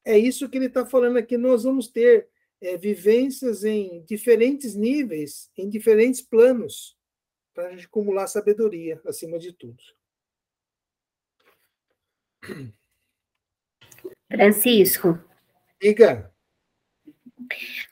[0.06, 1.38] É isso que ele está falando aqui.
[1.38, 2.28] Nós vamos ter
[2.62, 6.98] é, vivências em diferentes níveis, em diferentes planos,
[7.54, 9.82] para a gente acumular sabedoria, acima de tudo.
[14.32, 15.20] Francisco.
[15.82, 16.32] Diga.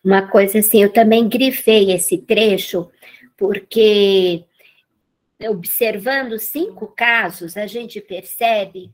[0.03, 2.89] Uma coisa assim, eu também grifei esse trecho,
[3.37, 4.45] porque
[5.49, 8.91] observando cinco casos, a gente percebe,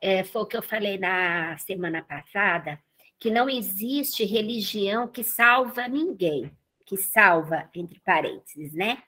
[0.00, 2.80] é, foi o que eu falei na semana passada,
[3.18, 6.50] que não existe religião que salva ninguém,
[6.86, 9.02] que salva, entre parênteses, né?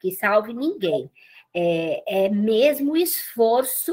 [0.00, 1.10] Que salve ninguém.
[1.54, 3.92] É, é mesmo o esforço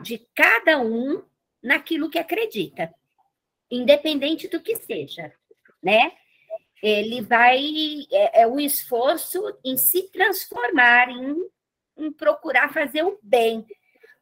[0.00, 1.22] de cada um
[1.62, 2.92] naquilo que acredita,
[3.70, 5.32] independente do que seja,
[5.82, 6.12] né?
[6.82, 7.60] Ele vai,
[8.10, 11.36] é, é o esforço em se transformar, em,
[11.96, 13.66] em procurar fazer o bem,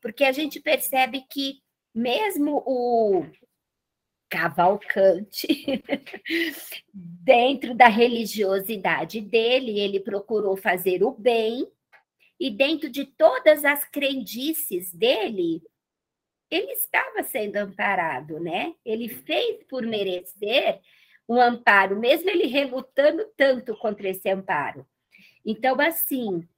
[0.03, 1.63] porque a gente percebe que
[1.95, 3.25] mesmo o,
[4.33, 5.47] Cavalcante,
[6.91, 11.71] dentro da religiosidade dele, ele procurou fazer o bem,
[12.41, 15.63] e dentro de todas as crendices dele,
[16.51, 18.75] ele estava sendo amparado, né?
[18.83, 20.81] Ele fez por merecer
[21.29, 24.87] um amparo, mesmo ele relutando tanto contra esse amparo.
[25.45, 26.49] Então, assim,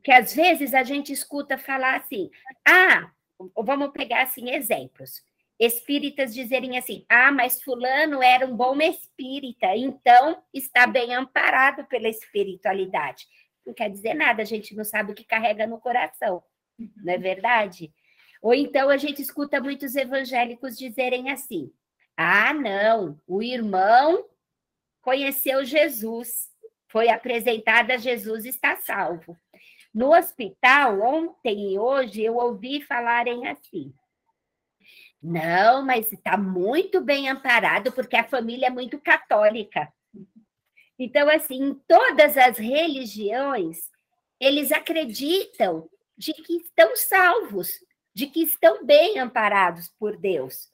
[0.00, 2.30] que às vezes a gente escuta falar assim,
[2.66, 3.10] ah,
[3.56, 5.22] vamos pegar assim exemplos
[5.64, 12.08] espíritas dizerem assim: ah, mas Fulano era um bom espírita, então está bem amparado pela
[12.08, 13.26] espiritualidade.
[13.64, 16.42] Não quer dizer nada, a gente não sabe o que carrega no coração,
[16.96, 17.92] não é verdade?
[18.42, 21.72] Ou então a gente escuta muitos evangélicos dizerem assim:
[22.16, 24.26] ah, não, o irmão
[25.00, 26.50] conheceu Jesus,
[26.88, 29.36] foi apresentado a Jesus, está salvo.
[29.94, 33.92] No hospital, ontem e hoje, eu ouvi falarem assim:
[35.22, 39.92] não, mas está muito bem amparado porque a família é muito católica.
[40.98, 43.78] Então, assim, em todas as religiões,
[44.40, 47.70] eles acreditam de que estão salvos,
[48.12, 50.68] de que estão bem amparados por Deus,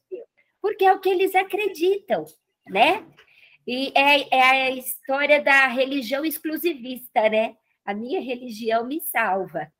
[0.62, 2.24] porque é o que eles acreditam,
[2.66, 3.07] né?
[3.66, 7.57] E é, é a história da religião exclusivista, né?
[7.88, 9.72] A minha religião me salva.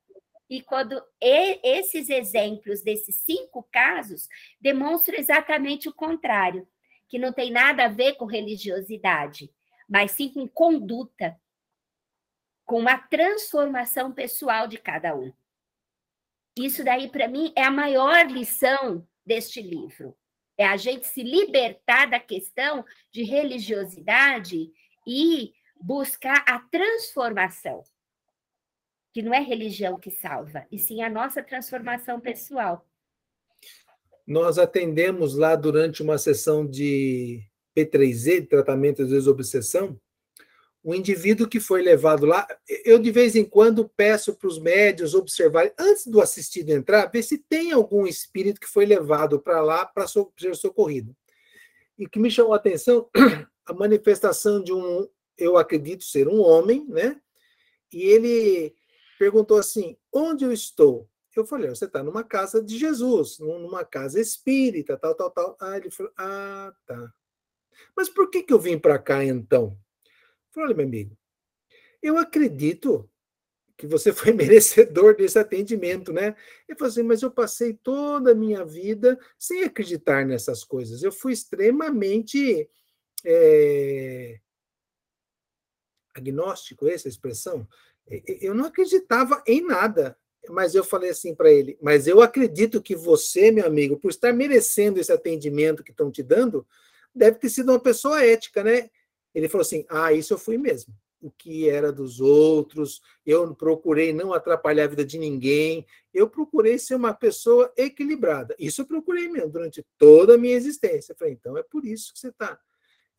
[0.49, 4.27] E quando esses exemplos desses cinco casos
[4.59, 6.67] demonstram exatamente o contrário,
[7.07, 9.53] que não tem nada a ver com religiosidade,
[9.87, 11.39] mas sim com conduta,
[12.65, 15.31] com a transformação pessoal de cada um.
[16.57, 20.17] Isso daí, para mim, é a maior lição deste livro.
[20.57, 24.71] É a gente se libertar da questão de religiosidade
[25.05, 27.83] e buscar a transformação
[29.13, 32.85] que não é religião que salva, e sim a nossa transformação pessoal.
[34.25, 37.41] Nós atendemos lá durante uma sessão de
[37.75, 39.99] P3Z, de tratamento de desobsessão,
[40.83, 42.47] um indivíduo que foi levado lá.
[42.85, 47.23] Eu, de vez em quando, peço para os médios observarem, antes do assistido entrar, ver
[47.23, 51.15] se tem algum espírito que foi levado para lá para ser socorrido.
[51.97, 53.09] E que me chamou a atenção
[53.65, 57.19] a manifestação de um, eu acredito ser um homem, né?
[57.91, 58.73] E ele
[59.19, 61.07] perguntou assim: onde eu estou?
[61.35, 65.57] Eu falei: você está numa casa de Jesus, numa casa espírita, tal, tal, tal.
[65.59, 67.13] Ah, ele falou: ah, tá.
[67.95, 69.77] Mas por que, que eu vim para cá então?
[70.05, 71.17] Eu falei: olha, meu amigo,
[72.01, 73.09] eu acredito
[73.77, 76.35] que você foi merecedor desse atendimento, né?
[76.67, 81.03] Ele falou assim, mas eu passei toda a minha vida sem acreditar nessas coisas.
[81.03, 82.69] Eu fui extremamente
[83.25, 84.39] é,
[86.13, 87.67] agnóstico, essa expressão?
[88.41, 90.17] Eu não acreditava em nada,
[90.49, 94.33] mas eu falei assim para ele: Mas eu acredito que você, meu amigo, por estar
[94.33, 96.65] merecendo esse atendimento que estão te dando,
[97.13, 98.89] deve ter sido uma pessoa ética, né?
[99.33, 100.93] Ele falou assim: Ah, isso eu fui mesmo.
[101.21, 106.79] o que era dos outros, eu procurei não atrapalhar a vida de ninguém, eu procurei
[106.79, 108.55] ser uma pessoa equilibrada.
[108.57, 111.11] Isso eu procurei mesmo durante toda a minha existência.
[111.11, 112.57] Eu falei, então é por isso que você está.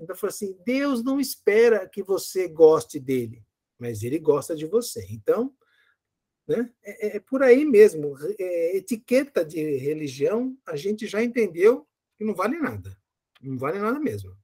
[0.01, 3.45] Então, falei assim: Deus não espera que você goste dele,
[3.81, 5.07] mas ele gosta de você.
[5.11, 5.53] Então,
[6.47, 8.15] né, é, é, é por aí mesmo.
[8.39, 12.97] É, etiqueta de religião, a gente já entendeu que não vale nada.
[13.41, 14.37] Não vale nada mesmo.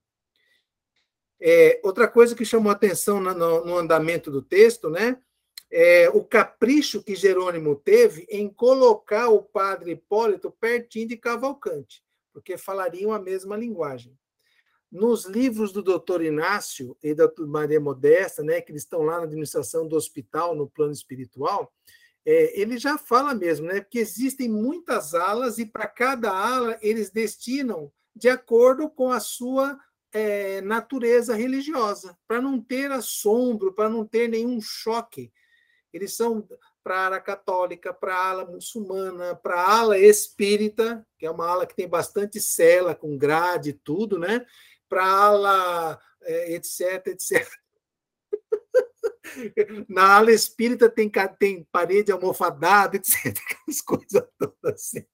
[1.39, 5.21] É, outra coisa que chamou atenção no, no, andamento do texto, né?
[5.69, 12.01] É o capricho que Jerônimo teve em colocar o padre Hipólito pertinho de Cavalcante,
[12.33, 14.17] porque falariam a mesma linguagem.
[14.97, 19.25] Nos livros do doutor Inácio e da Maria Modesta, né, que eles estão lá na
[19.25, 21.71] administração do hospital, no plano espiritual,
[22.25, 27.11] é, ele já fala mesmo, né, que existem muitas alas e para cada ala eles
[27.11, 29.79] destinam de acordo com a sua
[30.11, 35.31] é, natureza religiosa, para não ter assombro, para não ter nenhum choque.
[35.93, 36.47] Eles são
[36.83, 41.47] para a ala católica, para a ala muçulmana, para a ala espírita, que é uma
[41.47, 44.43] ala que tem bastante cela, com grade e tudo, né?
[44.89, 47.47] Para ala é, etc, etc.
[49.87, 53.27] Na ala espírita tem, tem parede almofadada, etc.
[53.27, 55.05] Aquelas coisas todas assim.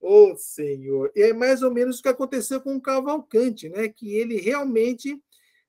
[0.00, 1.12] Ô, oh, Senhor!
[1.14, 3.88] E é mais ou menos o que aconteceu com o Cavalcante, né?
[3.88, 5.20] Que ele realmente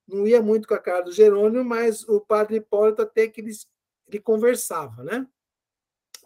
[0.08, 3.52] não ia muito com a cara do Jerônimo, mas o padre Hipólito até que ele,
[4.08, 5.28] ele conversava, né?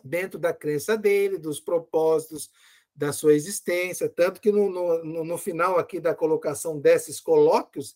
[0.04, 2.49] Dentro da crença dele, dos propósitos
[2.95, 7.95] da sua existência, tanto que no, no, no final aqui da colocação desses colóquios,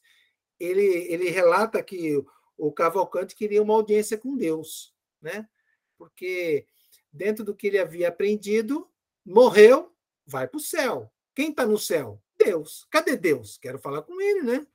[0.60, 2.22] ele, ele relata que
[2.58, 5.48] o Cavalcante queria uma audiência com Deus, né?
[5.98, 6.68] Porque
[7.12, 8.90] dentro do que ele havia aprendido,
[9.26, 11.10] morreu, vai para o céu.
[11.34, 12.22] Quem está no céu?
[12.38, 12.86] Deus.
[12.92, 13.58] Cadê Deus?
[13.58, 14.68] Quero falar com ele, né?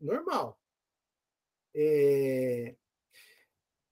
[0.00, 0.58] Normal.
[1.74, 2.74] É...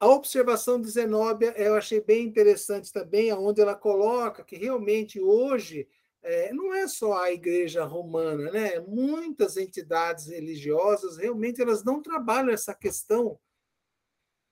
[0.07, 5.89] A observação de Zenóbia eu achei bem interessante também, onde ela coloca que realmente hoje
[6.23, 8.79] é, não é só a igreja romana, né?
[8.79, 13.37] Muitas entidades religiosas realmente elas não trabalham essa questão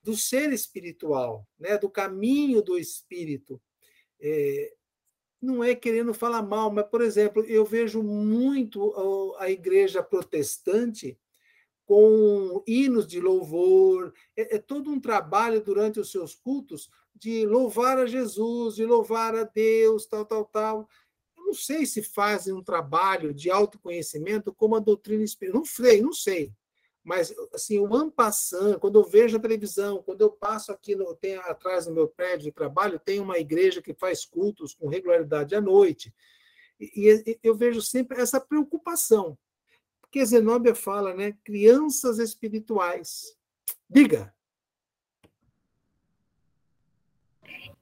[0.02, 1.78] do ser espiritual, né?
[1.78, 3.62] Do caminho do espírito.
[4.20, 4.72] É,
[5.40, 11.16] não é querendo falar mal, mas por exemplo, eu vejo muito a igreja protestante
[11.84, 17.98] com hinos de louvor, é, é todo um trabalho durante os seus cultos de louvar
[17.98, 20.88] a Jesus, de louvar a Deus, tal, tal, tal
[21.44, 25.56] não sei se fazem um trabalho de autoconhecimento como a doutrina espírita.
[25.56, 26.52] Não sei, não sei.
[27.02, 31.36] Mas, assim, o ampassan, quando eu vejo a televisão, quando eu passo aqui no, tem,
[31.36, 35.60] atrás do meu prédio de trabalho, tem uma igreja que faz cultos com regularidade à
[35.60, 36.14] noite.
[36.80, 39.38] E, e eu vejo sempre essa preocupação.
[40.14, 41.34] Porque Zenóbia fala, né?
[41.42, 43.36] Crianças espirituais.
[43.90, 44.32] Diga.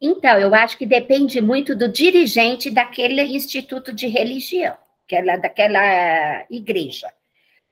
[0.01, 7.13] Então, eu acho que depende muito do dirigente daquele instituto de religião, aquela, daquela igreja.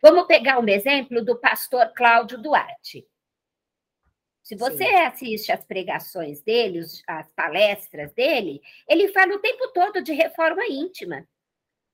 [0.02, 3.08] Vamos pegar um exemplo do pastor Cláudio Duarte.
[4.42, 4.94] Se você Sim.
[4.96, 11.26] assiste as pregações dele, as palestras dele, ele fala o tempo todo de reforma íntima,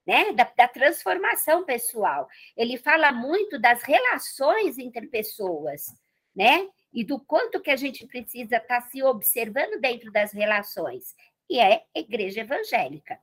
[0.07, 0.33] né?
[0.33, 2.29] Da, da, transformação pessoal.
[2.57, 5.87] Ele fala muito das relações entre pessoas,
[6.35, 6.69] né?
[6.97, 11.15] e do quanto que a gente precisa estar tá se observando dentro das relações,
[11.49, 13.21] e é igreja evangélica.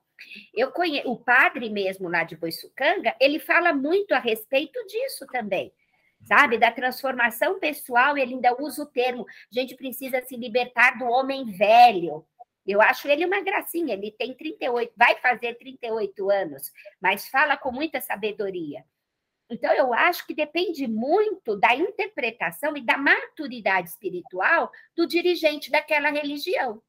[0.54, 5.74] Eu conheço o padre mesmo lá de Boiçucanga, ele fala muito a respeito disso também.
[6.22, 11.04] Sabe, da transformação pessoal, ele ainda usa o termo, a gente precisa se libertar do
[11.04, 12.26] homem velho,
[12.66, 16.72] eu acho ele uma gracinha, ele tem 38, vai fazer 38 anos,
[17.02, 18.86] mas fala com muita sabedoria.
[19.50, 26.10] Então, eu acho que depende muito da interpretação e da maturidade espiritual do dirigente daquela
[26.10, 26.82] religião,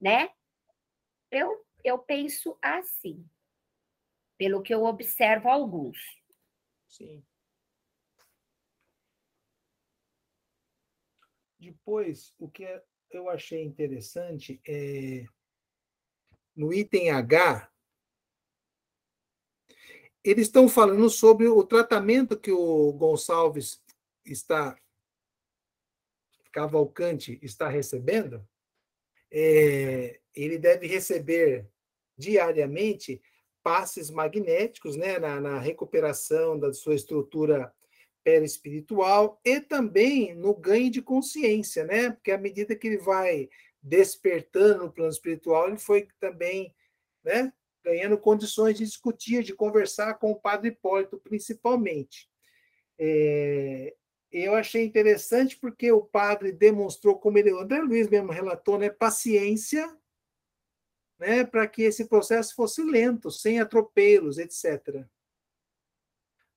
[0.00, 0.28] né?
[1.30, 3.24] Eu, eu penso assim,
[4.36, 5.96] pelo que eu observo alguns.
[6.88, 7.24] Sim.
[11.58, 12.64] Depois, o que
[13.16, 15.26] eu achei interessante é
[16.56, 17.70] no item H,
[20.24, 23.80] eles estão falando sobre o tratamento que o Gonçalves
[24.24, 24.76] está
[26.50, 28.42] Cavalcante está recebendo.
[29.30, 31.68] É, ele deve receber
[32.16, 33.20] diariamente
[33.62, 37.70] passes magnéticos né, na, na recuperação da sua estrutura
[38.26, 42.10] perispiritual e também no ganho de consciência, né?
[42.10, 43.48] Porque à medida que ele vai
[43.80, 46.74] despertando no plano espiritual, ele foi também,
[47.22, 47.52] né,
[47.84, 52.28] ganhando condições de discutir, de conversar com o padre Hipólito, principalmente.
[52.98, 53.94] É,
[54.32, 58.90] eu achei interessante porque o padre demonstrou, como ele, o André Luiz mesmo relatou, né,
[58.90, 59.86] paciência,
[61.16, 65.06] né, para que esse processo fosse lento, sem atropelos, etc.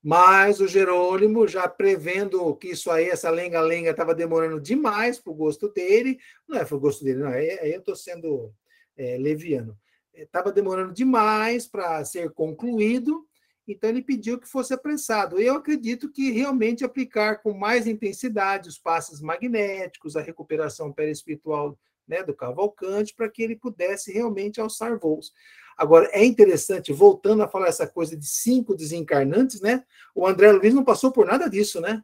[0.02, 5.36] Mas o Jerônimo, já prevendo que isso aí, essa lenga-lenga, estava demorando demais para o
[5.36, 8.54] gosto dele, não é para o gosto dele, não, aí eu estou sendo
[8.95, 9.78] é, leviano,
[10.14, 13.28] estava demorando demais para ser concluído,
[13.68, 15.39] então ele pediu que fosse apressado.
[15.39, 21.78] Eu acredito que realmente aplicar com mais intensidade os passes magnéticos, a recuperação perispiritual
[22.08, 25.32] né, do Cavalcante, para que ele pudesse realmente alçar voos.
[25.80, 29.86] Agora, é interessante, voltando a falar essa coisa de cinco desencarnantes, né?
[30.13, 32.03] O André Luiz não passou por nada disso, né?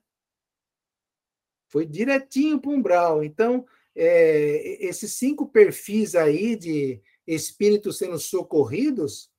[1.67, 3.21] Foi direitinho para o umbral.
[3.21, 9.29] Então, é, esses cinco perfis aí de espíritos sendo socorridos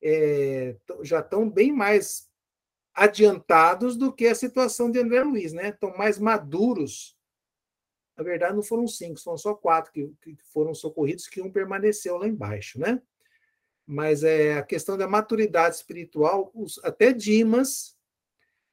[0.00, 2.30] é, já estão bem mais
[2.94, 5.70] adiantados do que a situação de André Luiz, né?
[5.70, 7.18] Estão mais maduros.
[8.16, 12.16] Na verdade, não foram cinco, são só quatro que, que foram socorridos, que um permaneceu
[12.16, 13.02] lá embaixo, né?
[13.86, 17.96] Mas é a questão da maturidade espiritual, os, até Dimas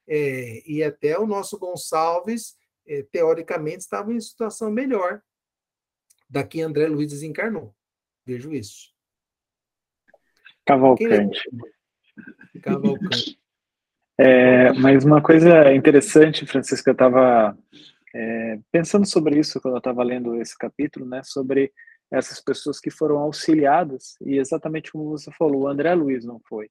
[0.07, 2.57] é, e até o nosso Gonçalves,
[2.87, 5.21] é, teoricamente, estavam em situação melhor
[6.29, 7.75] da que André Luiz desencarnou.
[8.25, 8.93] Vejo isso.
[10.65, 11.41] Cavalcante.
[12.61, 13.39] Cavalcante.
[14.17, 17.57] É, mas uma coisa interessante, Francisco, eu estava
[18.13, 21.73] é, pensando sobre isso quando eu estava lendo esse capítulo, né, sobre
[22.11, 26.69] essas pessoas que foram auxiliadas, e exatamente como você falou, o André Luiz não foi.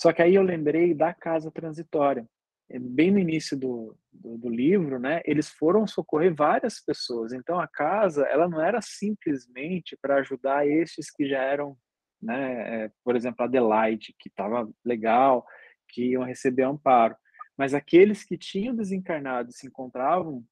[0.00, 2.26] Só que aí eu lembrei da casa transitória.
[2.70, 7.32] É, bem no início do, do, do, livro, né, eles foram socorrer várias pessoas.
[7.32, 11.76] Então a casa, ela não era simplesmente para ajudar estes que já eram,
[12.20, 15.44] né, é, por exemplo, Adelaide, que estava legal,
[15.88, 17.16] que iam receber amparo.
[17.58, 20.44] Mas aqueles que tinham desencarnado e se encontravam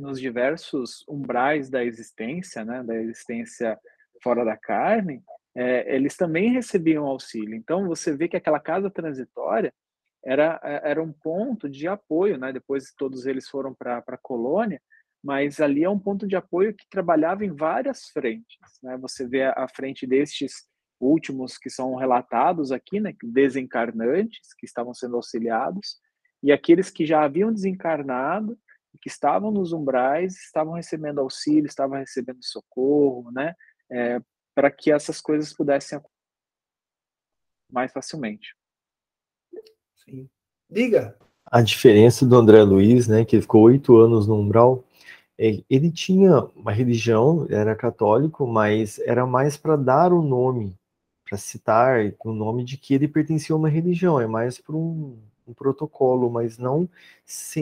[0.00, 3.78] nos diversos umbrais da existência, né, da existência
[4.22, 5.22] fora da carne,
[5.54, 7.54] é, eles também recebiam auxílio.
[7.54, 9.72] Então, você vê que aquela casa transitória
[10.24, 12.52] era, é, era um ponto de apoio, né?
[12.52, 14.80] depois todos eles foram para a colônia,
[15.22, 18.58] mas ali é um ponto de apoio que trabalhava em várias frentes.
[18.82, 18.96] Né?
[18.98, 20.68] Você vê a, a frente destes
[21.00, 23.14] últimos que são relatados aqui, né?
[23.22, 25.98] desencarnantes, que estavam sendo auxiliados,
[26.42, 28.58] e aqueles que já haviam desencarnado
[28.98, 33.54] que estavam nos umbrais, estavam recebendo auxílio, estavam recebendo socorro, né?
[33.90, 34.20] É,
[34.54, 36.00] para que essas coisas pudessem
[37.70, 38.54] mais facilmente.
[40.04, 40.28] Sim.
[40.68, 41.16] Diga.
[41.46, 44.84] A diferença do André Luiz, né, que ficou oito anos no umbral,
[45.38, 50.76] é, ele tinha uma religião, era católico, mas era mais para dar o nome,
[51.26, 55.18] para citar o nome de que ele pertencia a uma religião, é mais para um
[55.50, 56.88] um protocolo, mas não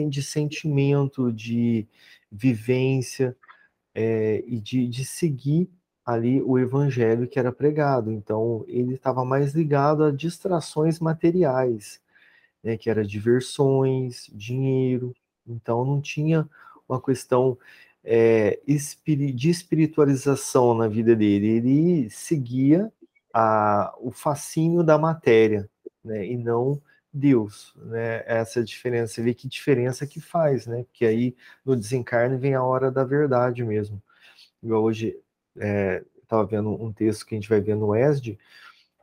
[0.09, 1.87] de sentimento, de
[2.31, 3.35] vivência
[3.93, 5.69] é, e de, de seguir
[6.05, 8.11] ali o evangelho que era pregado.
[8.11, 12.01] Então, ele estava mais ligado a distrações materiais,
[12.63, 15.13] né, que era diversões, dinheiro.
[15.47, 16.47] Então, não tinha
[16.87, 17.57] uma questão
[18.03, 21.47] é, de espiritualização na vida dele.
[21.47, 22.91] Ele seguia
[23.33, 25.69] a, o fascínio da matéria,
[26.03, 26.81] né, e não
[27.11, 28.23] Deus, né?
[28.25, 30.83] Essa diferença, você vê que diferença que faz, né?
[30.83, 31.35] Porque aí
[31.65, 34.01] no desencarne vem a hora da verdade mesmo.
[34.63, 35.17] Eu hoje
[35.57, 38.37] é, estava vendo um texto que a gente vai ver no ESD,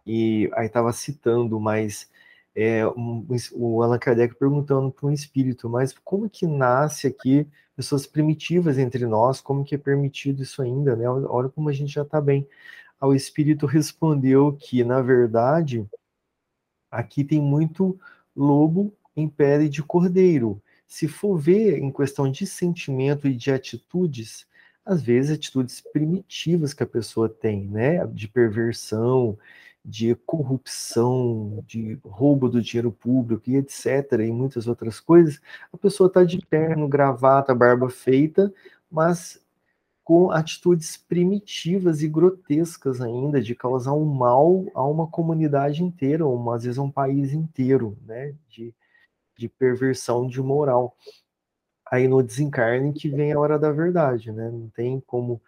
[0.06, 2.08] e aí estava citando, mas
[2.54, 7.46] é, um, o Allan Kardec perguntando para um espírito, mas como que nasce aqui
[7.76, 11.08] pessoas primitivas entre nós, como que é permitido isso ainda, né?
[11.08, 12.48] Olha como a gente já está bem.
[13.00, 15.86] O espírito respondeu que, na verdade,
[16.96, 18.00] Aqui tem muito
[18.34, 20.62] lobo em pele de cordeiro.
[20.86, 24.46] Se for ver em questão de sentimento e de atitudes,
[24.84, 28.06] às vezes atitudes primitivas que a pessoa tem, né?
[28.06, 29.36] De perversão,
[29.84, 34.12] de corrupção, de roubo do dinheiro público e etc.
[34.20, 35.38] E muitas outras coisas,
[35.70, 38.52] a pessoa está de terno, gravata, barba feita,
[38.90, 39.38] mas
[40.06, 46.52] com atitudes primitivas e grotescas ainda, de causar um mal a uma comunidade inteira, ou
[46.52, 48.72] às vezes a um país inteiro, né, de,
[49.36, 50.96] de perversão de moral.
[51.90, 55.42] Aí no desencarne que vem a hora da verdade, né, não tem como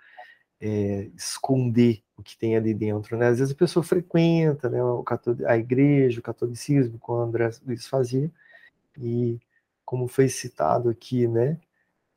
[0.61, 4.81] é, esconder o que tem ali dentro, né, às vezes a pessoa frequenta, né,
[5.47, 8.29] a igreja, o catolicismo, como o André Luiz fazia,
[9.01, 9.39] e
[9.85, 11.61] como foi citado aqui, né,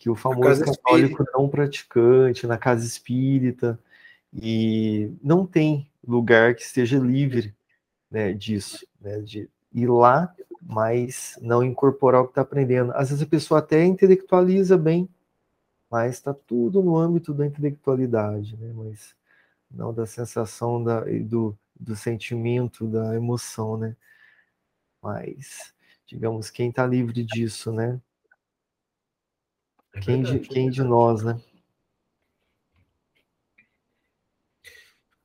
[0.01, 3.79] que o famoso católico não praticante, na casa espírita,
[4.33, 7.53] e não tem lugar que esteja livre
[8.09, 12.91] né, disso, né, de ir lá mas não incorporar o que está aprendendo.
[12.93, 15.09] Às vezes a pessoa até intelectualiza bem,
[15.89, 18.71] mas está tudo no âmbito da intelectualidade, né?
[18.73, 19.15] mas
[19.69, 23.95] não da sensação da, do, do sentimento, da emoção, né?
[25.01, 25.73] Mas,
[26.05, 27.99] digamos, quem está livre disso, né?
[29.93, 31.39] É quem, de, quem de nós, né?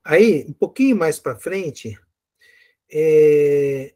[0.05, 1.99] Aí, um pouquinho mais para frente,
[2.93, 3.93] é...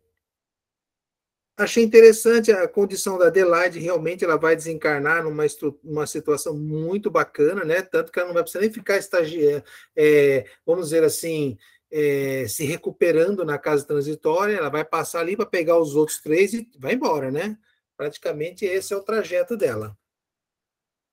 [1.57, 5.45] achei interessante a condição da Adelaide, realmente ela vai desencarnar numa,
[5.85, 7.83] numa situação muito bacana, né?
[7.83, 9.65] Tanto que ela não vai precisar nem ficar estagiando,
[9.95, 11.57] é, vamos dizer assim,
[11.91, 16.53] é, se recuperando na casa transitória, ela vai passar ali para pegar os outros três
[16.53, 17.57] e vai embora, né?
[17.97, 19.97] Praticamente esse é o trajeto dela.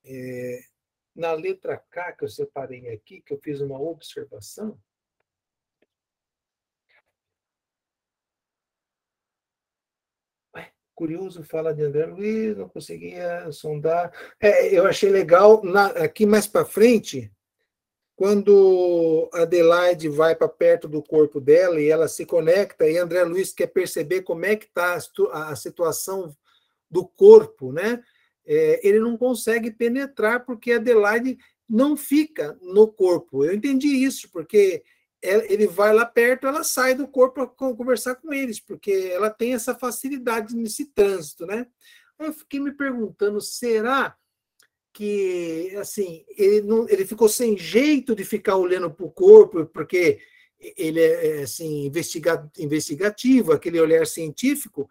[0.07, 0.61] É,
[1.15, 4.79] na letra K, que eu separei aqui, que eu fiz uma observação,
[10.97, 14.11] curioso fala de André Luiz, não conseguia sondar.
[14.39, 17.31] É, eu achei legal, na, aqui mais para frente,
[18.15, 23.53] quando Adelaide vai para perto do corpo dela e ela se conecta, e André Luiz
[23.53, 24.97] quer perceber como é que está
[25.31, 26.35] a, a, situação
[26.89, 28.03] do corpo, né?
[28.47, 31.37] É, ele não consegue penetrar porque Adelaide
[31.69, 33.43] não fica no corpo.
[33.43, 34.83] Eu entendi isso, porque
[35.21, 39.53] ele vai lá perto, ela sai do corpo para conversar com eles, porque ela tem
[39.53, 41.67] essa facilidade nesse trânsito, né?
[42.19, 44.15] Eu fiquei me perguntando, será
[44.93, 50.19] que assim ele não, ele ficou sem jeito de ficar olhando para o corpo, porque
[50.59, 54.89] ele é, é assim investiga, investigativo, aquele olhar científico,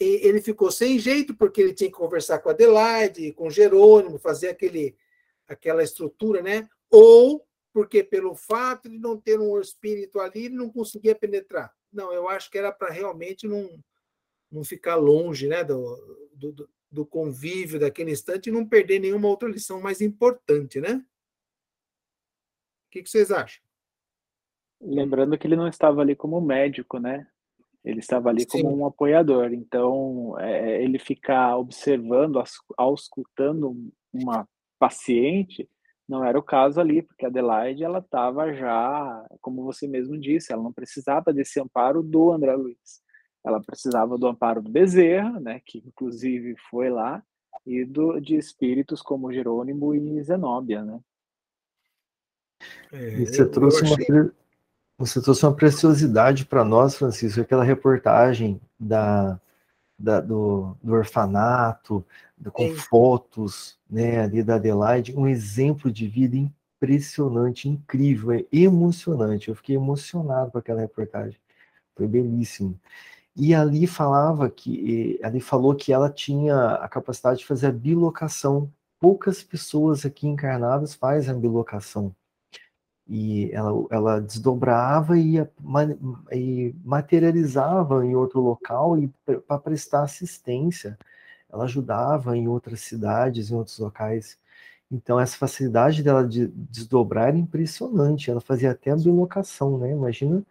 [0.00, 4.96] ele ficou sem jeito porque ele tinha que conversar com Adelaide, com Jerônimo, fazer aquele
[5.46, 6.68] aquela estrutura, né?
[6.90, 11.72] Ou porque pelo fato de não ter um espírito ali, ele não conseguia penetrar.
[11.92, 13.68] Não, eu acho que era para realmente não,
[14.50, 19.48] não ficar longe né, do, do, do convívio daquele instante e não perder nenhuma outra
[19.48, 21.04] lição mais importante, né?
[22.86, 23.62] O que, que vocês acham?
[24.80, 27.28] Lembrando que ele não estava ali como médico, né?
[27.84, 28.62] Ele estava ali Sim.
[28.62, 29.52] como um apoiador.
[29.52, 32.42] Então, é, ele ficar observando,
[32.76, 33.74] auscultando
[34.12, 34.46] uma
[34.78, 35.68] paciente,
[36.08, 40.52] não era o caso ali, porque a Adelaide ela estava já, como você mesmo disse,
[40.52, 43.00] ela não precisava desse amparo do André Luiz
[43.44, 47.22] ela precisava do amparo do Bezerra, né, que inclusive foi lá,
[47.66, 51.00] e do, de espíritos como Jerônimo e Zenóbia, né?
[52.92, 54.06] É, você, trouxe achei...
[54.10, 54.32] uma,
[55.00, 59.40] você trouxe uma preciosidade para nós, Francisco, aquela reportagem da,
[59.98, 62.04] da do, do, orfanato,
[62.36, 69.48] do, com fotos né, ali da Adelaide, um exemplo de vida impressionante, incrível, é emocionante.
[69.48, 71.40] Eu fiquei emocionado com aquela reportagem.
[71.96, 72.78] Foi belíssimo.
[73.34, 78.70] E ali falava que, ali falou que ela tinha a capacidade de fazer a bilocação.
[79.00, 82.14] Poucas pessoas aqui encarnadas fazem a bilocação.
[83.10, 85.38] E ela, ela desdobrava e,
[86.32, 88.96] e materializava em outro local
[89.48, 90.96] para prestar assistência.
[91.52, 94.38] Ela ajudava em outras cidades, em outros locais.
[94.90, 98.30] Então, essa facilidade dela de desdobrar era impressionante.
[98.30, 99.90] Ela fazia até a bilocação, né?
[99.92, 100.44] Imagina,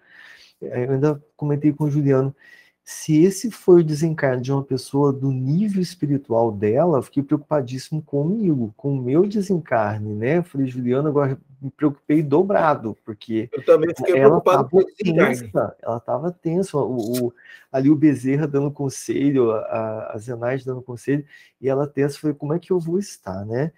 [0.61, 2.35] eu ainda comentei com o Juliano,
[2.83, 8.01] se esse for o desencarne de uma pessoa do nível espiritual dela, eu fiquei preocupadíssimo
[8.01, 10.41] comigo, com o meu desencarne, né?
[10.41, 14.83] Falei, Juliana, agora me preocupei dobrado, porque eu também fiquei ela preocupado com.
[14.95, 17.33] Tensa, ela estava tensa, o, o,
[17.71, 21.25] ali o Bezerra dando conselho, a, a Zenaide dando conselho,
[21.59, 23.71] e ela tensa, foi como é que eu vou estar, né?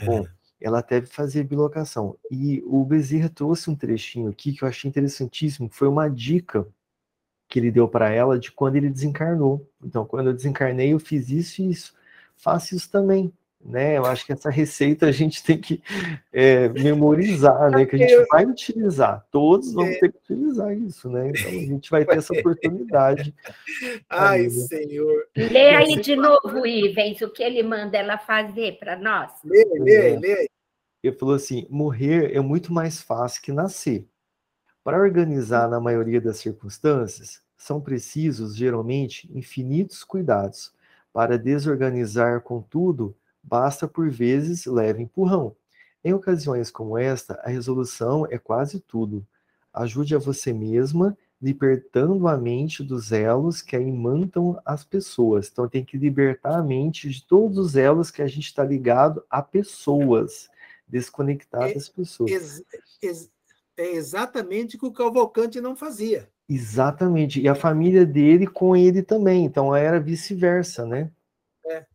[0.00, 0.06] É.
[0.06, 0.26] Bom,
[0.60, 2.16] ela deve fazer bilocação.
[2.30, 6.66] E o Bezerra trouxe um trechinho aqui que eu achei interessantíssimo, foi uma dica
[7.48, 9.66] que ele deu para ela de quando ele desencarnou.
[9.82, 11.94] Então, quando eu desencarnei, eu fiz isso e isso.
[12.36, 13.32] Faço isso também.
[13.60, 13.98] Né?
[13.98, 15.82] Eu acho que essa receita a gente tem que
[16.32, 17.84] é, memorizar, né?
[17.84, 19.26] Que a gente vai utilizar.
[19.30, 19.98] Todos vão é.
[19.98, 21.28] ter que utilizar isso, né?
[21.28, 23.34] Então a gente vai ter essa oportunidade.
[24.08, 25.26] Ai, aí, Senhor.
[25.36, 29.32] Lê aí de novo, Ivens, o que ele manda ela fazer para nós.
[29.44, 30.18] Lê, lê, é.
[30.18, 30.48] lê.
[31.02, 34.06] Ele falou assim: morrer é muito mais fácil que nascer.
[34.82, 40.72] Para organizar na maioria das circunstâncias, são precisos, geralmente, infinitos cuidados.
[41.12, 43.16] Para desorganizar, contudo,
[43.48, 45.56] basta por vezes leve empurrão.
[46.04, 49.26] Em ocasiões como esta, a resolução é quase tudo.
[49.72, 55.48] Ajude a você mesma, libertando a mente dos elos que imantam as pessoas.
[55.50, 59.24] Então, tem que libertar a mente de todos os elos que a gente está ligado
[59.30, 60.48] a pessoas,
[60.86, 62.30] desconectar das pessoas.
[62.30, 62.62] Ex,
[63.02, 63.30] ex,
[63.76, 66.28] é exatamente o que o Cavalcante não fazia.
[66.48, 67.40] Exatamente.
[67.40, 69.44] E a família dele com ele também.
[69.44, 71.10] Então era vice-versa, né?
[71.66, 71.86] É.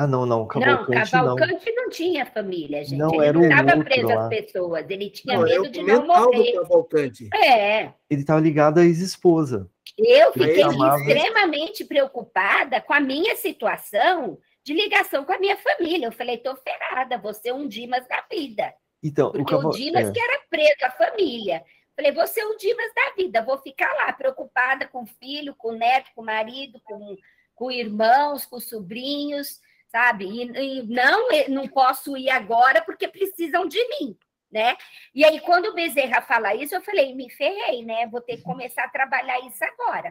[0.00, 0.46] Ah, não, não.
[0.46, 1.82] Cavalcante, não, Cavalcante não.
[1.82, 2.96] não tinha família, gente.
[2.96, 4.88] Não, ele era não estava preso às pessoas.
[4.88, 6.52] Ele tinha não, medo de não morrer.
[6.52, 7.28] Cavalcante.
[7.34, 7.92] É.
[8.08, 9.68] Ele estava ligado à ex-esposa.
[9.98, 16.06] Eu fiquei extremamente preocupada com a minha situação de ligação com a minha família.
[16.06, 18.72] Eu falei, tô ferrada, você é um Dimas da vida.
[19.02, 19.72] Então, Porque o, Caval...
[19.72, 20.12] o Dimas é.
[20.12, 21.64] que era preso, a família.
[21.96, 25.70] Falei, você é o Dimas da vida, vou ficar lá preocupada com o filho, com
[25.70, 27.16] o neto, com o marido, com,
[27.56, 30.26] com irmãos, com sobrinhos, sabe?
[30.26, 34.16] E, e não, não posso ir agora porque precisam de mim,
[34.50, 34.76] né?
[35.14, 38.06] E aí, quando o Bezerra fala isso, eu falei, me ferrei, né?
[38.06, 40.10] Vou ter que começar a trabalhar isso agora.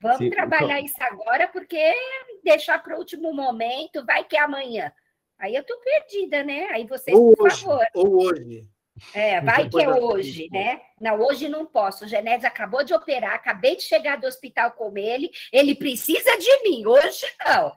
[0.00, 0.84] Vamos Sim, trabalhar então...
[0.84, 1.94] isso agora, porque
[2.42, 4.92] deixar para o último momento, vai que é amanhã.
[5.38, 6.68] Aí eu estou perdida, né?
[6.72, 7.86] Aí vocês, ou por hoje, favor.
[7.94, 8.68] Ou hoje.
[9.14, 10.80] É, vai que é hoje, né?
[11.00, 12.04] Não, hoje não posso.
[12.04, 16.62] O Genésio acabou de operar, acabei de chegar do hospital com ele, ele precisa de
[16.62, 17.72] mim, hoje não.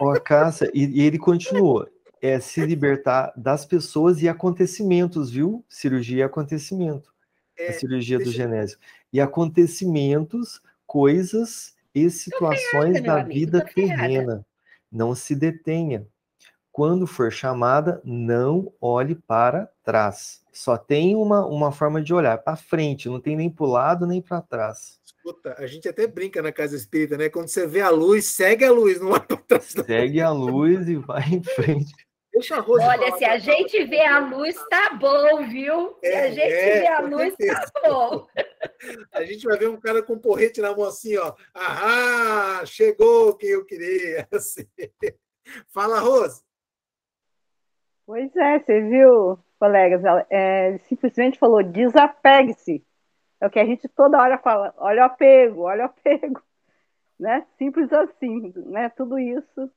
[0.00, 1.88] Ó, Cássia, e, e ele continuou.
[2.20, 5.64] É se libertar das pessoas e acontecimentos, viu?
[5.68, 7.12] Cirurgia e acontecimento.
[7.58, 8.78] É, a cirurgia do Genésio.
[9.12, 14.46] E acontecimentos, coisas e situações ferrada, da amigo, vida terrena.
[14.90, 16.06] Não se detenha.
[16.72, 20.42] Quando for chamada, não olhe para trás.
[20.52, 24.06] Só tem uma, uma forma de olhar para frente, não tem nem para o lado
[24.06, 25.00] nem para trás.
[25.26, 27.28] Escuta, a gente até brinca na casa espírita, né?
[27.28, 29.64] Quando você vê a luz, segue a luz, não olha para trás.
[29.72, 31.92] Segue a luz e vai em frente.
[32.32, 35.96] Deixa a Rose Olha, se a gente vê a luz, tá bom, viu?
[35.98, 38.26] Se a é, gente é, vê a luz, tá bom.
[39.12, 41.34] A gente vai ver um cara com porrete na mão assim, ó.
[41.54, 44.28] Ah, chegou quem eu queria.
[44.32, 44.66] Assim.
[45.68, 46.42] Fala, Rose.
[48.04, 50.02] Pois é, você viu, colegas?
[50.28, 52.84] É, simplesmente falou: desapegue-se.
[53.40, 56.42] É o que a gente toda hora fala: olha o apego, olha o apego.
[57.18, 57.46] Né?
[57.56, 58.90] Simples assim, né?
[58.90, 59.70] Tudo isso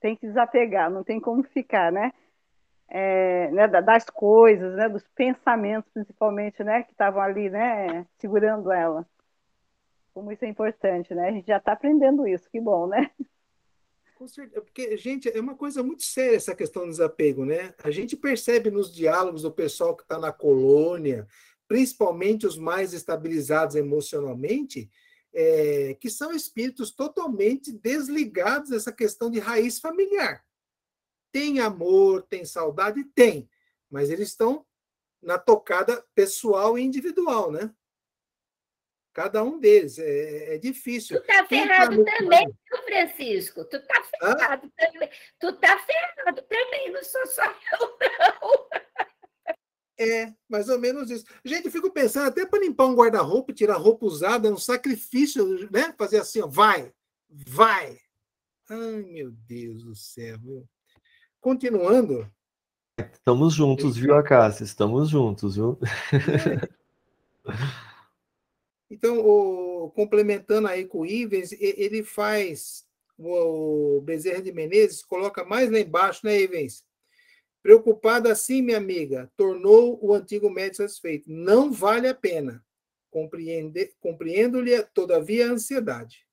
[0.00, 2.12] tem que desapegar, não tem como ficar, né?
[2.88, 4.88] É, né das coisas, né?
[4.88, 6.84] Dos pensamentos, principalmente, né?
[6.84, 8.06] Que estavam ali, né?
[8.20, 9.04] Segurando ela.
[10.14, 11.30] Como isso é importante, né?
[11.30, 13.10] A gente já está aprendendo isso, que bom, né?
[14.22, 17.74] Com certeza, porque, gente, é uma coisa muito séria essa questão do desapego, né?
[17.82, 21.26] A gente percebe nos diálogos do pessoal que está na colônia,
[21.72, 24.90] principalmente os mais estabilizados emocionalmente,
[25.32, 30.44] é, que são espíritos totalmente desligados dessa questão de raiz familiar.
[31.32, 33.02] Tem amor, tem saudade?
[33.14, 33.48] Tem,
[33.90, 34.66] mas eles estão
[35.22, 37.74] na tocada pessoal e individual, né?
[39.14, 39.98] Cada um deles.
[39.98, 41.22] É, é difícil.
[41.22, 43.64] Tu tá ferrado tá também, viu, Francisco?
[43.64, 44.70] Tu tá ferrado Hã?
[44.76, 45.10] também.
[45.40, 48.68] Tu tá ferrado também, não sou só eu, não.
[50.02, 51.24] É, mais ou menos isso.
[51.44, 55.70] Gente, eu fico pensando, até para limpar um guarda-roupa, tirar roupa usada, é um sacrifício,
[55.70, 55.94] né?
[55.96, 56.92] Fazer assim, ó, vai,
[57.28, 57.98] vai.
[58.68, 60.68] Ai, meu Deus do céu, viu?
[61.40, 62.30] Continuando.
[63.12, 64.64] Estamos juntos, viu, Acácia?
[64.64, 65.78] Estamos juntos, viu?
[66.12, 66.82] É.
[68.92, 72.86] Então, o, complementando aí com o Ivens, ele faz,
[73.18, 76.84] o Bezerra de Menezes coloca mais lá embaixo, né, Ivens?
[77.62, 81.30] Preocupada assim, minha amiga, tornou o antigo médico satisfeito.
[81.30, 82.64] Não vale a pena.
[84.00, 86.26] Compreendo-lhe, todavia, a ansiedade.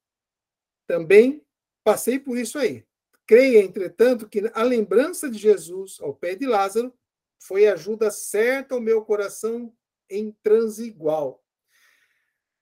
[0.87, 1.45] Também
[1.83, 2.83] passei por isso aí.
[3.27, 6.91] Creia, entretanto, que a lembrança de Jesus ao pé de Lázaro
[7.39, 9.71] foi ajuda certa ao meu coração
[10.09, 11.43] em transe igual.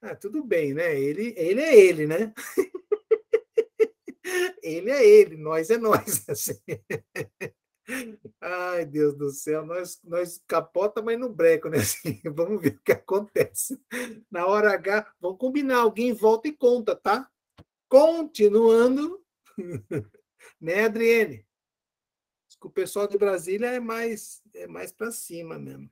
[0.01, 0.99] Ah, tudo bem, né?
[0.99, 2.34] Ele, ele é ele, né?
[4.61, 6.24] ele é ele, nós é nós.
[6.30, 6.59] Assim.
[8.41, 11.77] Ai, Deus do céu, nós, nós capota, mas no breco, né?
[11.79, 13.79] Assim, vamos ver o que acontece.
[14.29, 17.29] Na hora H, vamos combinar, alguém volta e conta, tá?
[17.88, 19.23] Continuando,
[20.59, 21.45] né, Adriene?
[22.61, 25.89] O pessoal de Brasília é mais, é mais para cima mesmo.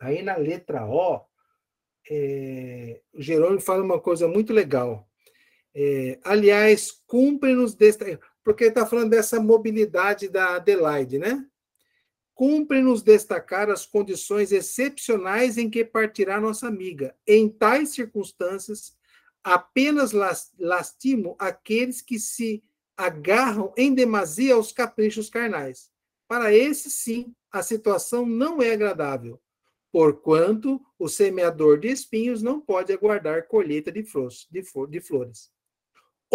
[0.00, 1.24] Aí na letra O,
[2.10, 5.08] é, o Jerônimo fala uma coisa muito legal.
[5.74, 8.20] É, aliás, cumpre-nos desta.
[8.44, 11.44] Porque está falando dessa mobilidade da Adelaide, né?
[12.34, 17.16] Cumpre-nos destacar as condições excepcionais em que partirá nossa amiga.
[17.26, 18.94] Em tais circunstâncias,
[19.42, 20.12] apenas
[20.58, 22.62] lastimo aqueles que se
[22.96, 25.90] agarram em demasia aos caprichos carnais.
[26.28, 29.40] Para esses, sim, a situação não é agradável,
[29.92, 35.50] porquanto o semeador de espinhos não pode aguardar colheita de flores.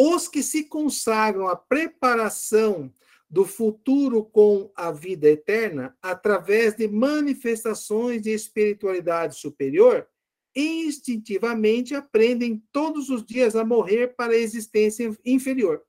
[0.02, 2.90] Os que se consagram à preparação
[3.30, 10.08] do futuro com a vida eterna, através de manifestações de espiritualidade superior,
[10.56, 15.84] instintivamente aprendem todos os dias a morrer para a existência inferior.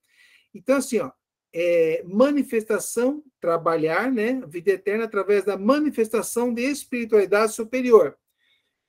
[0.53, 1.09] Então, assim, ó,
[1.53, 4.43] é, manifestação, trabalhar, né?
[4.45, 8.17] Vida eterna através da manifestação de espiritualidade superior,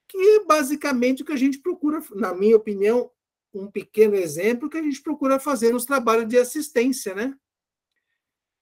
[0.08, 3.08] que é basicamente o que a gente procura, na minha opinião,
[3.52, 7.34] um pequeno exemplo que a gente procura fazer nos trabalhos de assistência, né?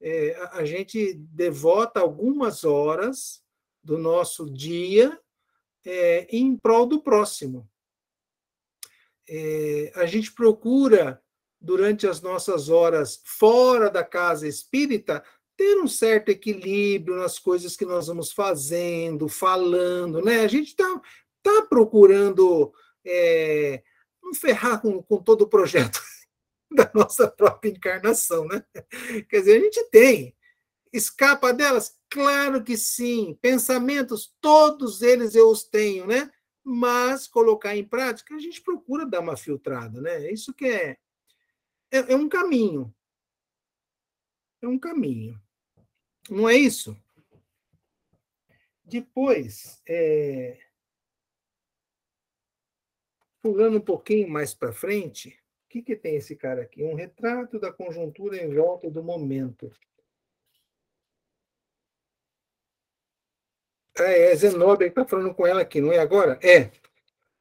[0.02, 3.42] É, a, gente devota algumas horas
[3.84, 5.20] do nosso dia
[5.84, 7.68] é, em prol do próximo.
[9.28, 11.22] É, a gente procura,
[11.60, 15.22] durante as nossas horas fora da casa espírita,
[15.54, 20.40] ter um certo equilíbrio nas coisas que nós vamos fazendo, falando, né?
[20.40, 21.02] A gente está
[21.42, 22.72] tá procurando
[23.04, 23.82] é,
[24.30, 26.00] não ferrar com, com todo o projeto
[26.70, 28.64] da nossa própria encarnação, né?
[29.28, 30.36] Quer dizer, a gente tem.
[30.92, 31.96] Escapa delas?
[32.08, 33.38] Claro que sim.
[33.40, 36.30] Pensamentos, todos eles eu os tenho, né?
[36.62, 40.30] Mas colocar em prática, a gente procura dar uma filtrada, né?
[40.30, 40.96] Isso que é,
[41.90, 42.94] é, é um caminho.
[44.62, 45.40] É um caminho.
[46.28, 46.96] Não é isso?
[48.84, 50.58] Depois, é,
[53.42, 55.28] pulando um pouquinho mais para frente,
[55.66, 56.82] o que, que tem esse cara aqui?
[56.82, 59.70] Um retrato da conjuntura em volta do momento.
[63.98, 66.38] É, é Zenóbia que está falando com ela aqui, não é agora?
[66.42, 66.70] É.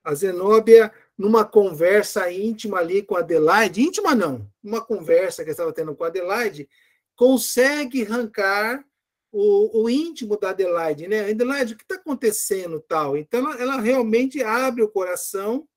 [0.03, 5.73] A Zenóbia, numa conversa íntima ali com a Adelaide, íntima não, uma conversa que estava
[5.73, 6.69] tendo com a Adelaide,
[7.15, 8.83] consegue arrancar
[9.31, 11.29] o, o, íntimo da Adelaide, né?
[11.29, 13.15] Adelaide, o que está acontecendo tal?
[13.17, 15.67] Então, ela, ela, realmente abre o coração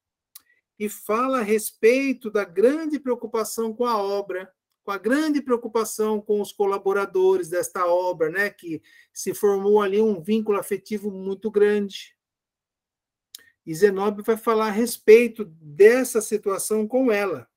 [0.83, 4.53] e fala a respeito da grande preocupação com a obra,
[4.83, 10.21] com a grande preocupação com os colaboradores desta obra, né, que se formou ali um
[10.21, 12.17] vínculo afetivo muito grande.
[13.65, 17.49] E Zenobio vai falar a respeito dessa situação com ela.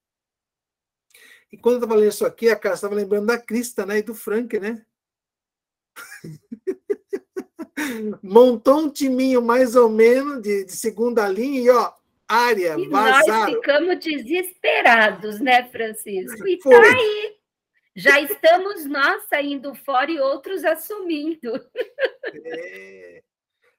[1.51, 4.03] E quando eu estava lendo isso aqui, a cara estava lembrando da Crista, né, e
[4.03, 4.85] do Frank, né?
[8.21, 11.91] Montou um timinho mais ou menos de, de segunda linha e ó,
[12.27, 13.27] área, e vazaram.
[13.27, 16.47] Nós ficamos desesperados, né, Francisco?
[16.47, 16.73] E Foi.
[16.73, 17.35] tá aí.
[17.95, 21.53] Já estamos nós saindo fora e outros assumindo.
[22.43, 23.23] É.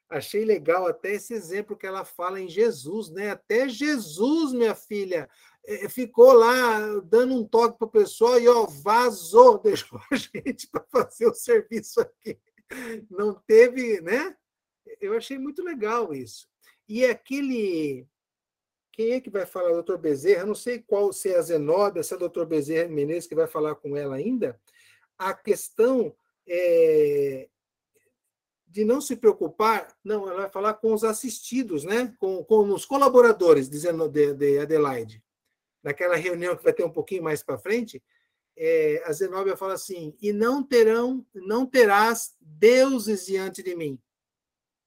[0.09, 3.31] Achei legal até esse exemplo que ela fala em Jesus, né?
[3.31, 5.29] Até Jesus, minha filha,
[5.67, 10.69] é, ficou lá dando um toque para o pessoal e ó, vazou, deixou a gente
[10.69, 12.39] para fazer o serviço aqui.
[13.11, 14.35] Não teve, né?
[15.01, 16.49] Eu achei muito legal isso.
[16.89, 18.07] E aquele
[18.97, 19.73] quem é que vai falar?
[19.73, 20.47] Doutor Bezerra?
[20.47, 23.47] Não sei qual, se é a Zenóbia, se é o doutor Bezerra Menezes que vai
[23.47, 24.59] falar com ela ainda.
[25.19, 26.17] A questão
[26.49, 27.47] é,
[28.67, 32.15] de não se preocupar, não, ela vai falar com os assistidos, né?
[32.19, 35.23] com, com os colaboradores dizendo de, de Adelaide.
[35.83, 38.03] Naquela reunião que vai ter um pouquinho mais para frente,
[38.57, 43.99] é, a Zenóbia fala assim: e não terão, não terás deuses diante de mim.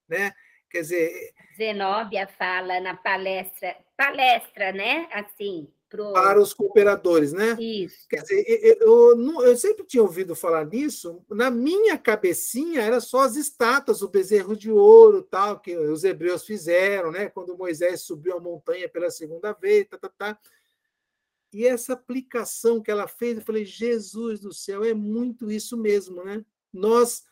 [0.07, 0.34] Né?
[0.70, 1.34] Quer dizer.
[1.57, 5.07] Zenóbia fala na palestra, palestra, né?
[5.11, 6.13] Assim, pro...
[6.13, 7.57] para os cooperadores, né?
[7.59, 8.07] Isso.
[8.07, 13.22] Quer dizer, eu, eu, eu, sempre tinha ouvido falar nisso, na minha cabecinha era só
[13.22, 17.30] as estátuas, o bezerro de ouro, tal, que os hebreus fizeram, né?
[17.30, 20.39] Quando Moisés subiu a montanha pela segunda vez, tá, tá, tá.
[21.51, 26.24] E essa aplicação que ela fez, eu falei, Jesus do céu, é muito isso mesmo,
[26.24, 26.45] né?
[26.72, 27.24] Nós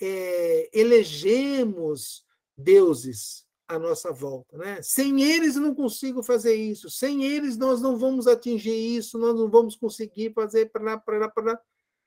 [0.00, 2.23] é, elegemos
[2.56, 4.56] deuses à nossa volta.
[4.56, 4.80] Né?
[4.82, 9.50] Sem eles não consigo fazer isso, sem eles nós não vamos atingir isso, nós não
[9.50, 11.60] vamos conseguir fazer para para para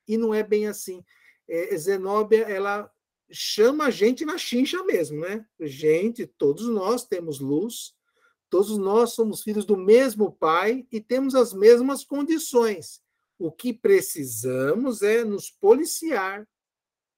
[0.07, 1.03] e não é bem assim.
[1.47, 2.89] É, Zenóbia ela
[3.29, 5.45] chama a gente na chincha mesmo, né?
[5.59, 7.93] Gente, todos nós temos luz,
[8.49, 13.01] todos nós somos filhos do mesmo pai e temos as mesmas condições.
[13.37, 16.47] O que precisamos é nos policiar,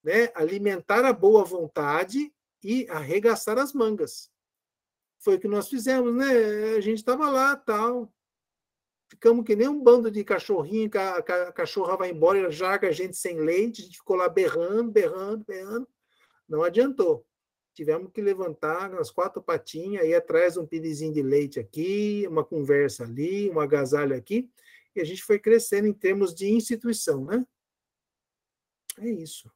[0.03, 0.32] né?
[0.34, 2.34] alimentar a boa vontade
[2.64, 4.30] e arregaçar as mangas.
[5.20, 6.76] Foi o que nós fizemos, né?
[6.76, 8.14] A gente estava lá, tal.
[9.10, 12.91] Ficamos que nem um bando de cachorrinho, a, a cachorra vai embora, ela jarga a
[12.91, 15.88] gente sem leite, a gente ficou lá berrando, berrando, berrando.
[16.47, 17.26] Não adiantou.
[17.74, 23.03] Tivemos que levantar as quatro patinhas, ir atrás um pirizinho de leite aqui, uma conversa
[23.03, 24.49] ali, um agasalho aqui,
[24.95, 27.45] e a gente foi crescendo em termos de instituição, né?
[28.99, 29.49] É isso.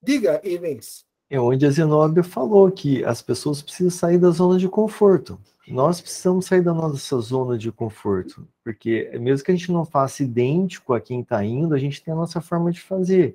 [0.00, 4.68] Diga, Ivens é onde a Zenóbia falou que as pessoas precisam sair da zona de
[4.68, 5.40] conforto.
[5.66, 10.22] Nós precisamos sair da nossa zona de conforto, porque mesmo que a gente não faça
[10.22, 13.34] idêntico a quem está indo, a gente tem a nossa forma de fazer.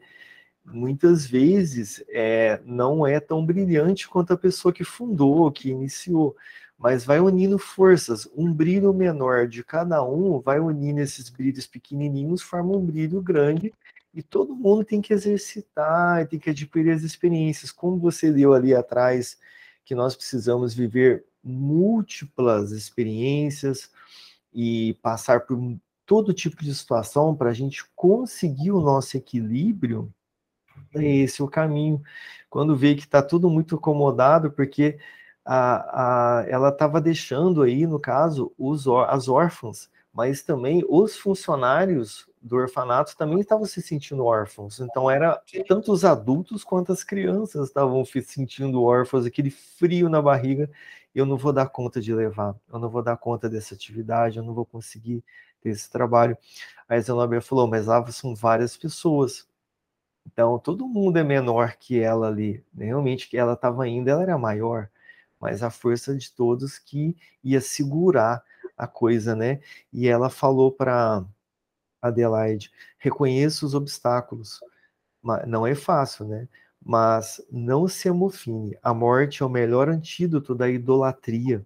[0.64, 6.36] Muitas vezes é, não é tão brilhante quanto a pessoa que fundou, que iniciou,
[6.78, 8.30] mas vai unindo forças.
[8.38, 13.74] Um brilho menor de cada um vai unindo esses brilhos pequenininhos, forma um brilho grande,
[14.18, 17.72] e todo mundo tem que exercitar, tem que adquirir as experiências.
[17.72, 19.38] Como você leu ali atrás,
[19.86, 23.92] que nós precisamos viver múltiplas experiências
[24.52, 25.60] e passar por
[26.04, 30.12] todo tipo de situação para a gente conseguir o nosso equilíbrio,
[30.96, 32.02] é esse o caminho.
[32.50, 34.98] Quando vê que está tudo muito acomodado, porque
[35.46, 42.27] a, a, ela estava deixando aí, no caso, os, as órfãs, mas também os funcionários
[42.42, 44.80] do orfanato também estavam se sentindo órfãos.
[44.80, 50.22] Então era tanto os adultos quanto as crianças estavam se sentindo órfãos, aquele frio na
[50.22, 50.70] barriga.
[51.14, 54.44] Eu não vou dar conta de levar, eu não vou dar conta dessa atividade, eu
[54.44, 55.24] não vou conseguir
[55.62, 56.38] ter esse trabalho.
[56.88, 59.48] A Zenobia falou, mas lá são várias pessoas.
[60.26, 62.64] Então todo mundo é menor que ela ali.
[62.78, 64.90] Realmente que ela estava indo, ela era maior
[65.40, 68.44] mas a força de todos que ia segurar
[68.78, 69.60] a coisa, né?
[69.92, 71.24] E ela falou para
[72.02, 74.60] Adelaide: reconheça os obstáculos.
[75.46, 76.48] Não é fácil, né?
[76.84, 78.78] Mas não se amofine.
[78.82, 81.66] A morte é o melhor antídoto da idolatria.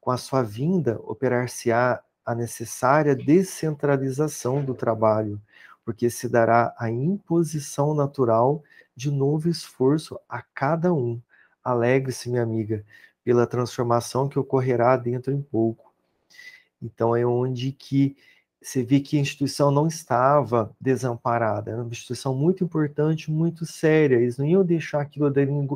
[0.00, 5.40] Com a sua vinda, operar-se-á a necessária descentralização do trabalho,
[5.84, 8.62] porque se dará a imposição natural
[8.96, 11.20] de novo esforço a cada um
[11.62, 12.84] Alegre-se, minha amiga,
[13.22, 15.92] pela transformação que ocorrerá dentro em pouco.
[16.80, 18.16] Então é onde que
[18.60, 24.16] você vê que a instituição não estava desamparada, era uma instituição muito importante, muito séria,
[24.16, 25.30] eles não iam deixar aquilo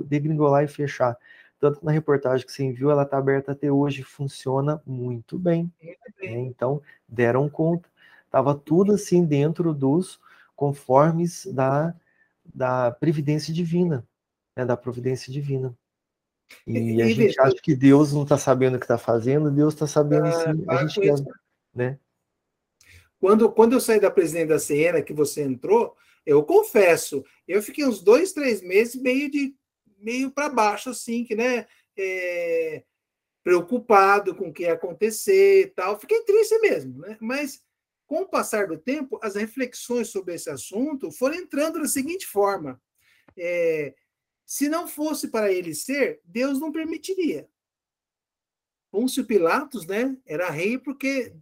[0.05, 1.17] degringolar e fechar.
[1.59, 5.73] Tanto que na reportagem que você enviou, ela está aberta até hoje, funciona muito bem.
[5.83, 6.41] Né?
[6.41, 7.89] Então, deram conta.
[8.27, 10.21] Estava tudo assim dentro dos
[10.55, 11.95] conformes da,
[12.55, 14.05] da previdência divina
[14.57, 15.75] né, da providência divina.
[16.67, 19.75] E, e a gente acha que Deus não está sabendo o que está fazendo, Deus
[19.75, 20.65] está sabendo sim.
[20.69, 21.15] A gente quer,
[21.75, 21.99] né?
[23.25, 25.97] Quando, quando eu saí da presidente da Siena, que você entrou,
[26.27, 29.57] eu confesso, eu fiquei uns dois, três meses meio de
[29.97, 31.67] meio para baixo, assim, que, né?
[31.97, 32.85] É,
[33.43, 35.99] preocupado com o que ia acontecer e tal.
[35.99, 37.17] Fiquei triste mesmo, né?
[37.19, 37.63] Mas
[38.07, 42.79] com o passar do tempo, as reflexões sobre esse assunto foram entrando da seguinte forma:
[43.39, 43.95] é,
[44.45, 47.49] se não fosse para ele ser, Deus não permitiria.
[48.91, 51.33] Pôncio Pilatos, né, era rei porque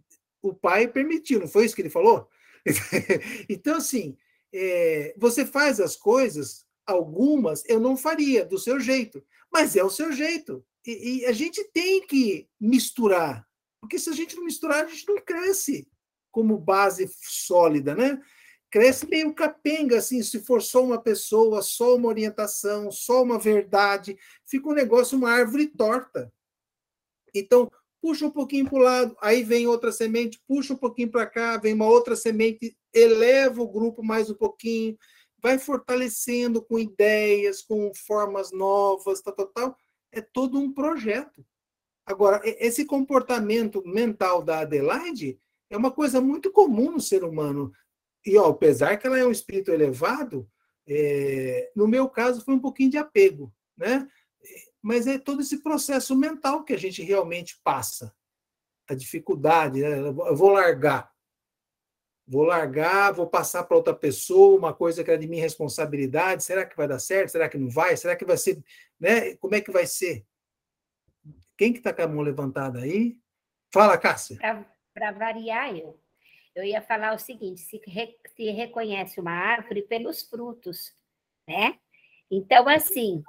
[0.43, 2.29] o pai permitiu, não foi isso que ele falou?
[3.49, 4.15] então, assim,
[4.53, 9.89] é, você faz as coisas, algumas eu não faria do seu jeito, mas é o
[9.89, 10.63] seu jeito.
[10.85, 13.47] E, e a gente tem que misturar,
[13.81, 15.87] porque se a gente não misturar, a gente não cresce
[16.29, 18.21] como base sólida, né?
[18.73, 24.17] cresce meio capenga, assim, se for só uma pessoa, só uma orientação, só uma verdade,
[24.47, 26.33] fica um negócio, uma árvore torta.
[27.35, 27.71] Então,
[28.03, 31.55] puxa um pouquinho para o lado, aí vem outra semente, puxa um pouquinho para cá,
[31.55, 34.97] vem uma outra semente, eleva o grupo mais um pouquinho,
[35.41, 39.77] vai fortalecendo com ideias, com formas novas, tal, tal, tal.
[40.11, 41.45] É todo um projeto.
[42.05, 45.39] Agora, esse comportamento mental da Adelaide
[45.69, 47.71] é uma coisa muito comum no ser humano.
[48.25, 50.45] E, ó, apesar que ela é um espírito elevado,
[50.85, 54.05] é, no meu caso foi um pouquinho de apego, né?
[54.83, 58.13] Mas é todo esse processo mental que a gente realmente passa.
[58.87, 59.99] A dificuldade, né?
[59.99, 61.11] eu vou largar.
[62.27, 66.43] Vou largar, vou passar para outra pessoa, uma coisa que é de minha responsabilidade.
[66.43, 67.29] Será que vai dar certo?
[67.29, 67.95] Será que não vai?
[67.95, 68.61] Será que vai ser,
[68.99, 69.35] né?
[69.37, 70.25] Como é que vai ser?
[71.57, 73.17] Quem que está com a mão levantada aí?
[73.73, 74.37] Fala, Cássia.
[74.93, 75.97] Para variar, eu
[76.55, 80.95] eu ia falar o seguinte: se, re, se reconhece uma árvore pelos frutos,
[81.47, 81.79] né?
[82.29, 83.23] Então, assim,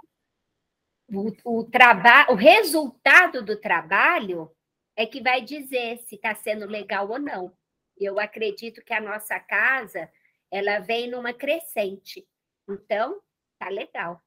[1.08, 4.50] o, o, traba, o resultado do trabalho
[4.96, 7.52] é que vai dizer se está sendo legal ou não.
[7.96, 10.10] Eu acredito que a nossa casa
[10.50, 12.26] ela vem numa crescente.
[12.68, 13.20] Então,
[13.58, 14.22] tá legal.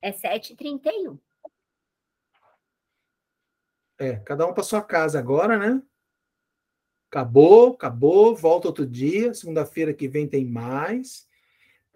[0.00, 1.18] É 7h31.
[3.98, 5.82] É, cada um para sua casa agora, né?
[7.08, 9.32] Acabou, acabou, volta outro dia.
[9.34, 11.28] Segunda-feira que vem tem mais.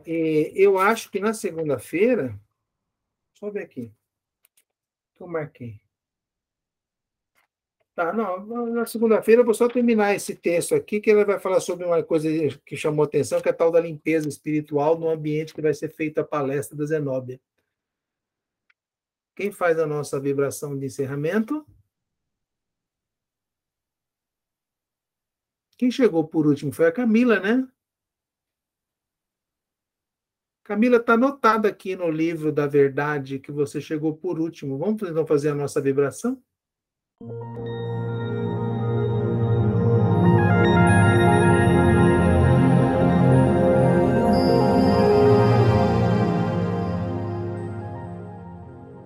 [0.07, 2.39] E eu acho que na segunda-feira.
[3.33, 3.93] Deixa eu ver aqui.
[5.17, 5.81] Que eu marquei.
[7.95, 11.61] Tá, não, na segunda-feira eu vou só terminar esse texto aqui, que ele vai falar
[11.61, 12.29] sobre uma coisa
[12.67, 15.89] que chamou atenção, que é a tal da limpeza espiritual no ambiente que vai ser
[15.89, 17.41] feita a palestra da Zenóbia.
[19.35, 21.67] Quem faz a nossa vibração de encerramento?
[25.79, 27.67] Quem chegou por último foi a Camila, né?
[30.67, 34.77] Camila, está anotada aqui no livro da verdade que você chegou por último.
[34.77, 36.43] Vamos então fazer a nossa vibração?